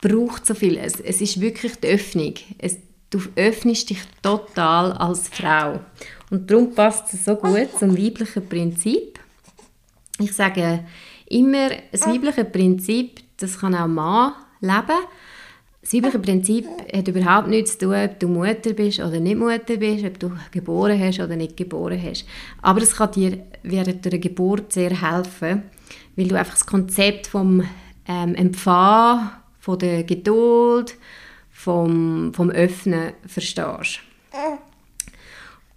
braucht 0.01 0.45
so 0.45 0.53
viel. 0.53 0.77
Es, 0.77 0.99
es 0.99 1.19
ist 1.19 1.41
wirklich 1.41 1.77
die 1.77 1.87
Öffnung. 1.87 2.35
Es, 2.59 2.77
du 3.09 3.21
öffnest 3.35 3.89
dich 3.89 4.01
total 4.21 4.91
als 4.91 5.29
Frau. 5.29 5.79
Und 6.29 6.51
darum 6.51 6.75
passt 6.75 7.11
es 7.15 7.25
so 7.25 7.35
gut 7.35 7.69
zum 7.79 7.97
weiblichen 7.97 8.47
Prinzip. 8.47 9.19
Ich 10.19 10.33
sage 10.33 10.85
immer, 11.27 11.71
das 11.91 12.05
weibliche 12.05 12.45
Prinzip, 12.45 13.19
das 13.37 13.59
kann 13.59 13.73
auch 13.73 13.87
Mann 13.87 14.33
leben. 14.61 15.07
Das 15.83 15.93
weibliche 15.93 16.19
Prinzip 16.19 16.65
hat 16.93 17.09
überhaupt 17.09 17.49
nichts 17.49 17.77
zu 17.77 17.87
tun, 17.87 17.95
ob 17.95 18.17
du 18.17 18.29
Mutter 18.29 18.71
bist 18.71 19.01
oder 19.01 19.19
nicht 19.19 19.37
Mutter 19.37 19.75
bist, 19.75 20.05
ob 20.05 20.17
du 20.17 20.31
geboren 20.51 20.97
hast 20.97 21.19
oder 21.19 21.35
nicht 21.35 21.57
geboren 21.57 22.01
hast. 22.01 22.25
Aber 22.61 22.81
es 22.81 22.95
kann 22.95 23.11
dir 23.11 23.39
während 23.63 24.05
der 24.05 24.17
Geburt 24.17 24.71
sehr 24.71 24.91
helfen, 25.01 25.63
weil 26.15 26.27
du 26.29 26.39
einfach 26.39 26.53
das 26.53 26.65
Konzept 26.65 27.27
vom 27.27 27.63
ähm, 28.07 28.33
Empfangen, 28.33 29.31
von 29.59 29.77
der 29.77 30.05
Geduld, 30.05 30.95
vom, 31.51 32.33
vom 32.33 32.49
Öffnen 32.49 33.11
verstehst. 33.27 33.99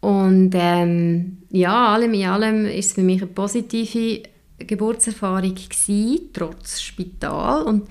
Und 0.01 0.53
ähm, 0.55 1.39
ja, 1.51 1.89
allem 1.95 2.15
in 2.15 2.29
allem 2.29 2.67
ist 2.67 2.87
es 2.87 2.93
für 2.93 3.03
mich 3.03 3.23
eine 3.23 3.31
positive 3.33 4.23
Geburtserfahrung 4.59 5.57
gewesen, 5.57 6.31
trotz 6.33 6.81
Spital 6.81 7.65
und 7.65 7.89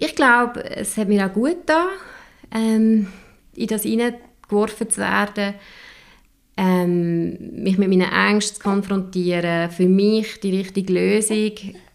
ich 0.00 0.14
glaube, 0.14 0.64
es 0.64 0.96
hat 0.96 1.08
mir 1.08 1.26
auch 1.26 1.32
gut 1.32 1.66
getan, 1.66 1.88
ähm, 2.52 3.08
in 3.54 3.66
das 3.66 3.82
hineingeworfen 3.82 4.90
zu 4.90 5.00
werden, 5.00 5.54
ähm, 6.56 7.62
mich 7.62 7.78
mit 7.78 7.88
meinen 7.88 8.12
Ängsten 8.12 8.56
zu 8.56 8.62
konfrontieren, 8.62 9.70
für 9.70 9.88
mich 9.88 10.40
die 10.40 10.56
richtige 10.56 10.92
Lösung 10.92 11.52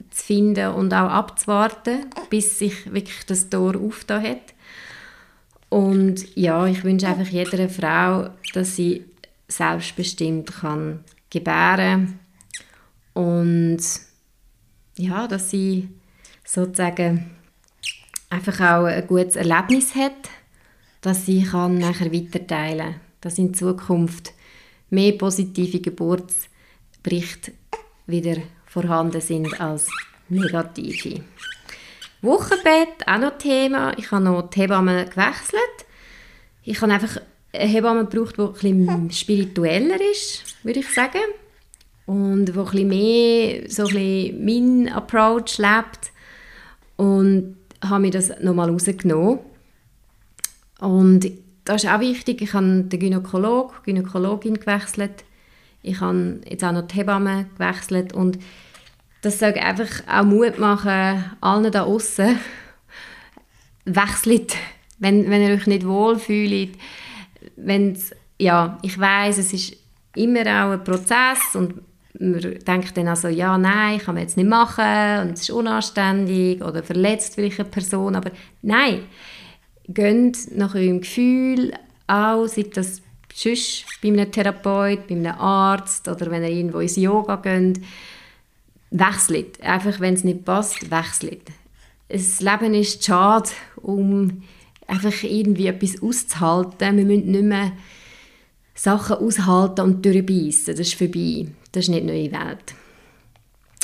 zu 0.10 0.24
finden 0.24 0.74
und 0.74 0.94
auch 0.94 1.10
abzuwarten, 1.10 2.06
bis 2.30 2.60
sich 2.60 2.94
wirklich 2.94 3.26
das 3.26 3.50
Tor 3.50 3.76
aufgetan 3.76 4.24
hat. 4.24 4.54
Und 5.70 6.36
ja, 6.36 6.66
ich 6.68 6.84
wünsche 6.84 7.08
einfach 7.08 7.28
jeder 7.28 7.68
Frau, 7.68 8.30
dass 8.54 8.76
sie 8.76 9.06
selbstbestimmt 9.48 10.54
kann 10.54 11.04
gebären 11.30 12.20
und 13.14 13.80
ja, 14.98 15.28
dass 15.28 15.50
sie 15.50 15.90
sozusagen 16.46 17.32
einfach 18.34 18.60
auch 18.60 18.86
ein 18.86 19.08
gutes 19.08 19.36
Erlebnis 19.36 19.96
hat, 19.96 20.30
dass 21.02 21.26
sie 21.26 21.44
kann 21.44 21.78
nachher 21.78 22.12
weiterteilen 22.12 22.92
kann, 22.94 23.02
dass 23.22 23.38
in 23.38 23.54
Zukunft 23.54 24.34
mehr 24.90 25.14
positive 25.14 25.80
Geburtsberichte 25.80 27.54
wieder 28.08 28.38
vorhanden 28.66 29.22
sind 29.22 29.60
als 29.62 29.88
negative. 30.30 31.22
Wochenbett, 32.22 33.06
auch 33.06 33.20
noch 33.20 33.38
Thema. 33.38 33.98
Ich 33.98 34.12
habe 34.12 34.24
noch 34.24 34.50
die 34.50 34.62
Hebamme 34.62 35.06
gewechselt. 35.06 35.60
Ich 36.64 36.82
habe 36.82 36.94
einfach 36.94 37.18
eine 37.52 37.66
Hebamme 37.66 38.06
gebraucht, 38.06 38.38
die 38.38 38.42
ein 38.42 38.54
bisschen 38.54 39.12
spiritueller 39.12 40.00
ist, 40.12 40.44
würde 40.64 40.80
ich 40.80 40.90
sagen. 40.90 41.20
Und 42.06 42.46
die 42.46 42.52
ein 42.52 42.64
bisschen 42.64 42.88
mehr 42.88 43.70
so 43.70 43.84
ein 43.84 43.94
bisschen 43.94 44.46
meinen 44.46 44.90
Approach 44.90 45.58
lebt. 45.58 46.12
Und 46.96 47.58
habe 47.84 48.02
mir 48.02 48.12
das 48.12 48.32
nochmal 48.42 48.70
rausgenommen. 48.70 49.40
Und 50.80 51.32
das 51.66 51.84
ist 51.84 51.90
auch 51.90 52.00
wichtig. 52.00 52.42
Ich 52.42 52.54
habe 52.54 52.84
den 52.84 53.00
Gynäkolog, 53.00 53.84
Gynäkologin 53.84 54.60
gewechselt. 54.60 55.24
Ich 55.82 56.02
habe 56.02 56.42
jetzt 56.50 56.64
auch 56.64 56.72
noch 56.72 56.88
die 56.88 56.96
Hebamme 56.96 57.46
gewechselt. 57.58 58.14
Und 58.14 58.40
das 59.22 59.40
soll 59.40 59.54
einfach 59.54 59.90
auch 60.08 60.24
Mut 60.24 60.60
machen, 60.60 61.24
allen 61.42 61.72
da 61.72 61.84
außen. 61.84 62.38
Wechselt, 63.86 64.56
wenn, 65.00 65.30
wenn 65.30 65.42
ihr 65.42 65.56
euch 65.56 65.68
nicht 65.68 65.86
wohlfühlt. 65.86 66.78
Wenn's, 67.56 68.12
ja, 68.40 68.78
ich 68.82 68.98
weiß, 69.00 69.38
es 69.38 69.54
ist 69.54 69.78
immer 70.16 70.42
auch 70.42 70.72
ein 70.72 70.84
Prozess 70.84 71.56
und 71.56 71.82
man 72.20 72.42
denkt 72.42 72.96
dann 72.96 73.08
also, 73.08 73.28
ja, 73.28 73.58
nein, 73.58 74.00
kann 74.00 74.16
man 74.16 74.24
jetzt 74.24 74.38
nicht 74.38 74.50
machen 74.50 75.22
und 75.22 75.34
es 75.34 75.42
ist 75.42 75.50
unanständig 75.50 76.64
oder 76.64 76.84
verletzt 76.84 77.36
vielleicht 77.36 77.60
eine 77.60 77.70
Person, 77.70 78.16
aber 78.16 78.32
nein, 78.62 79.04
geht 79.88 80.56
nach 80.56 80.76
eurem 80.76 81.02
Gefühl 81.02 81.74
auch, 82.08 82.48
sei 82.48 82.66
das 82.72 83.02
sonst 83.34 83.86
bei 84.02 84.10
einem 84.10 84.32
Therapeut, 84.32 85.08
bei 85.08 85.16
einem 85.16 85.34
Arzt 85.40 86.08
oder 86.08 86.30
wenn 86.30 86.44
ihr 86.44 86.50
irgendwo 86.50 86.80
ins 86.80 86.96
Yoga 86.96 87.38
geht, 87.38 87.82
wechselt. 88.92 89.62
Einfach, 89.62 90.00
wenn 90.00 90.14
es 90.14 90.24
nicht 90.24 90.46
passt, 90.46 90.92
wechselt. 90.92 91.42
Das 92.10 92.42
Leben 92.42 92.76
ist 92.76 93.04
schade, 93.04 93.50
um 93.78 94.44
einfach 94.88 95.24
irgendwie 95.24 95.68
etwas 95.68 96.02
auszuhalten. 96.02 96.98
Wir 96.98 97.06
müssen 97.06 97.32
nicht 97.32 97.44
mehr 97.44 97.72
Sachen 98.76 99.18
aushalten 99.18 99.82
und 99.82 100.06
durchbeissen. 100.06 100.76
Das 100.76 100.88
ist 100.88 100.96
vorbei. 100.96 101.48
Das 101.72 101.86
ist 101.86 101.90
nicht 101.90 102.06
neue 102.06 102.32
Welt. 102.32 102.76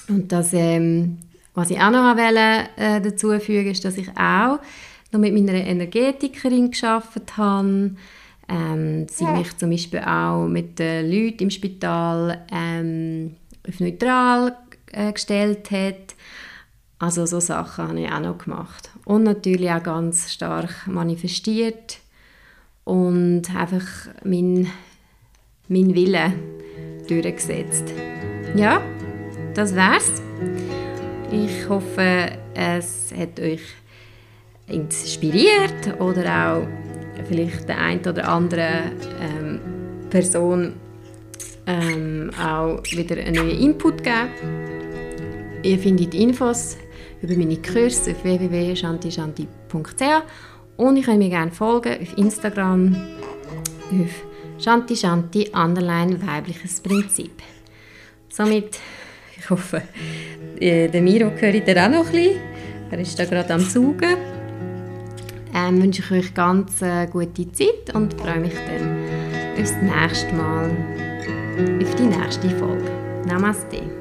Und 0.08 0.32
das, 0.32 0.54
ähm, 0.54 1.20
was 1.54 1.70
ich 1.70 1.80
auch 1.80 1.92
noch 1.92 2.16
wollte, 2.16 2.70
äh, 2.78 3.02
dazu 3.02 3.38
fügen, 3.40 3.72
ist, 3.72 3.86
dass 3.86 3.98
ich 3.98 4.10
auch 4.18 4.60
noch 5.12 5.20
mit 5.20 5.34
meiner 5.34 5.54
Energetikerin 5.54 6.72
geschafft 6.72 7.38
habe. 7.38 7.96
Ähm, 8.48 9.08
sie 9.10 9.26
mich 9.26 9.56
zum 9.58 9.70
Beispiel 9.70 10.00
auch 10.00 10.48
mit 10.48 10.80
den 10.80 11.12
Leuten 11.12 11.44
im 11.44 11.50
Spital 11.52 12.46
ähm, 12.52 13.36
auf 13.68 13.80
neutral 13.80 14.56
äh, 14.92 15.14
gestellt 15.14 15.70
hat. 15.70 16.16
Also 16.98 17.26
so 17.26 17.40
Sachen 17.40 17.88
habe 17.90 18.02
ich 18.02 18.12
auch 18.12 18.20
noch 18.20 18.38
gemacht. 18.40 18.90
Und 19.06 19.24
natürlich 19.24 19.70
auch 19.70 19.84
ganz 19.84 20.32
stark 20.32 20.88
manifestiert 20.88 22.00
und 22.90 23.44
einfach 23.56 23.86
mein, 24.24 24.68
mein 25.68 25.94
Wille 25.94 26.34
durchgesetzt. 27.08 27.94
Ja, 28.56 28.82
das 29.54 29.76
wär's. 29.76 30.24
Ich 31.32 31.70
hoffe, 31.70 32.32
es 32.56 33.14
hat 33.16 33.40
euch 33.40 33.62
inspiriert 34.68 36.00
oder 36.00 36.54
auch 36.54 36.68
vielleicht 37.28 37.70
der 37.70 37.78
ein 37.78 38.00
oder 38.00 38.28
andere 38.28 38.92
ähm, 39.22 39.60
Person 40.10 40.74
ähm, 41.68 42.32
auch 42.42 42.82
wieder 42.86 43.18
einen 43.18 43.36
neuen 43.36 43.60
Input 43.60 44.04
geben. 44.04 44.30
Ihr 45.62 45.78
findet 45.78 46.16
Infos 46.16 46.78
über 47.22 47.36
meine 47.36 47.58
Kurse 47.58 48.12
auf 48.12 48.24
www.shantishanti.ch 48.24 50.24
und 50.80 50.96
ich 50.96 51.06
könnt 51.06 51.20
mir 51.20 51.30
gerne 51.30 51.52
folgen 51.52 52.02
auf 52.02 52.18
Instagram 52.18 52.96
auf 53.92 54.64
Shanti 54.64 54.96
Shanti 54.96 55.52
Underline 55.54 56.26
weibliches 56.26 56.80
Prinzip. 56.80 57.42
Somit, 58.30 58.80
ich 59.38 59.50
hoffe, 59.50 59.82
äh, 60.60 60.88
der 60.88 61.02
Miro 61.02 61.32
hört 61.36 61.68
ihr 61.68 61.86
auch 61.86 61.90
noch 61.90 62.06
ein 62.06 62.12
bisschen. 62.12 62.42
Er 62.92 63.00
ist 63.00 63.20
da 63.20 63.26
gerade 63.26 63.54
am 63.54 63.60
Saugen. 63.60 64.18
Ähm, 65.54 65.82
wünsche 65.82 66.02
ich 66.02 66.12
euch 66.12 66.34
ganz 66.34 66.82
äh, 66.82 67.08
gute 67.08 67.52
Zeit 67.52 67.94
und 67.94 68.14
freue 68.14 68.40
mich 68.40 68.54
dann 68.54 68.98
aufs 69.60 69.74
nächste 69.82 70.34
Mal, 70.34 70.70
auf 71.82 71.96
die 71.96 72.04
nächste 72.04 72.50
Folge. 72.52 72.90
Namaste. 73.26 73.99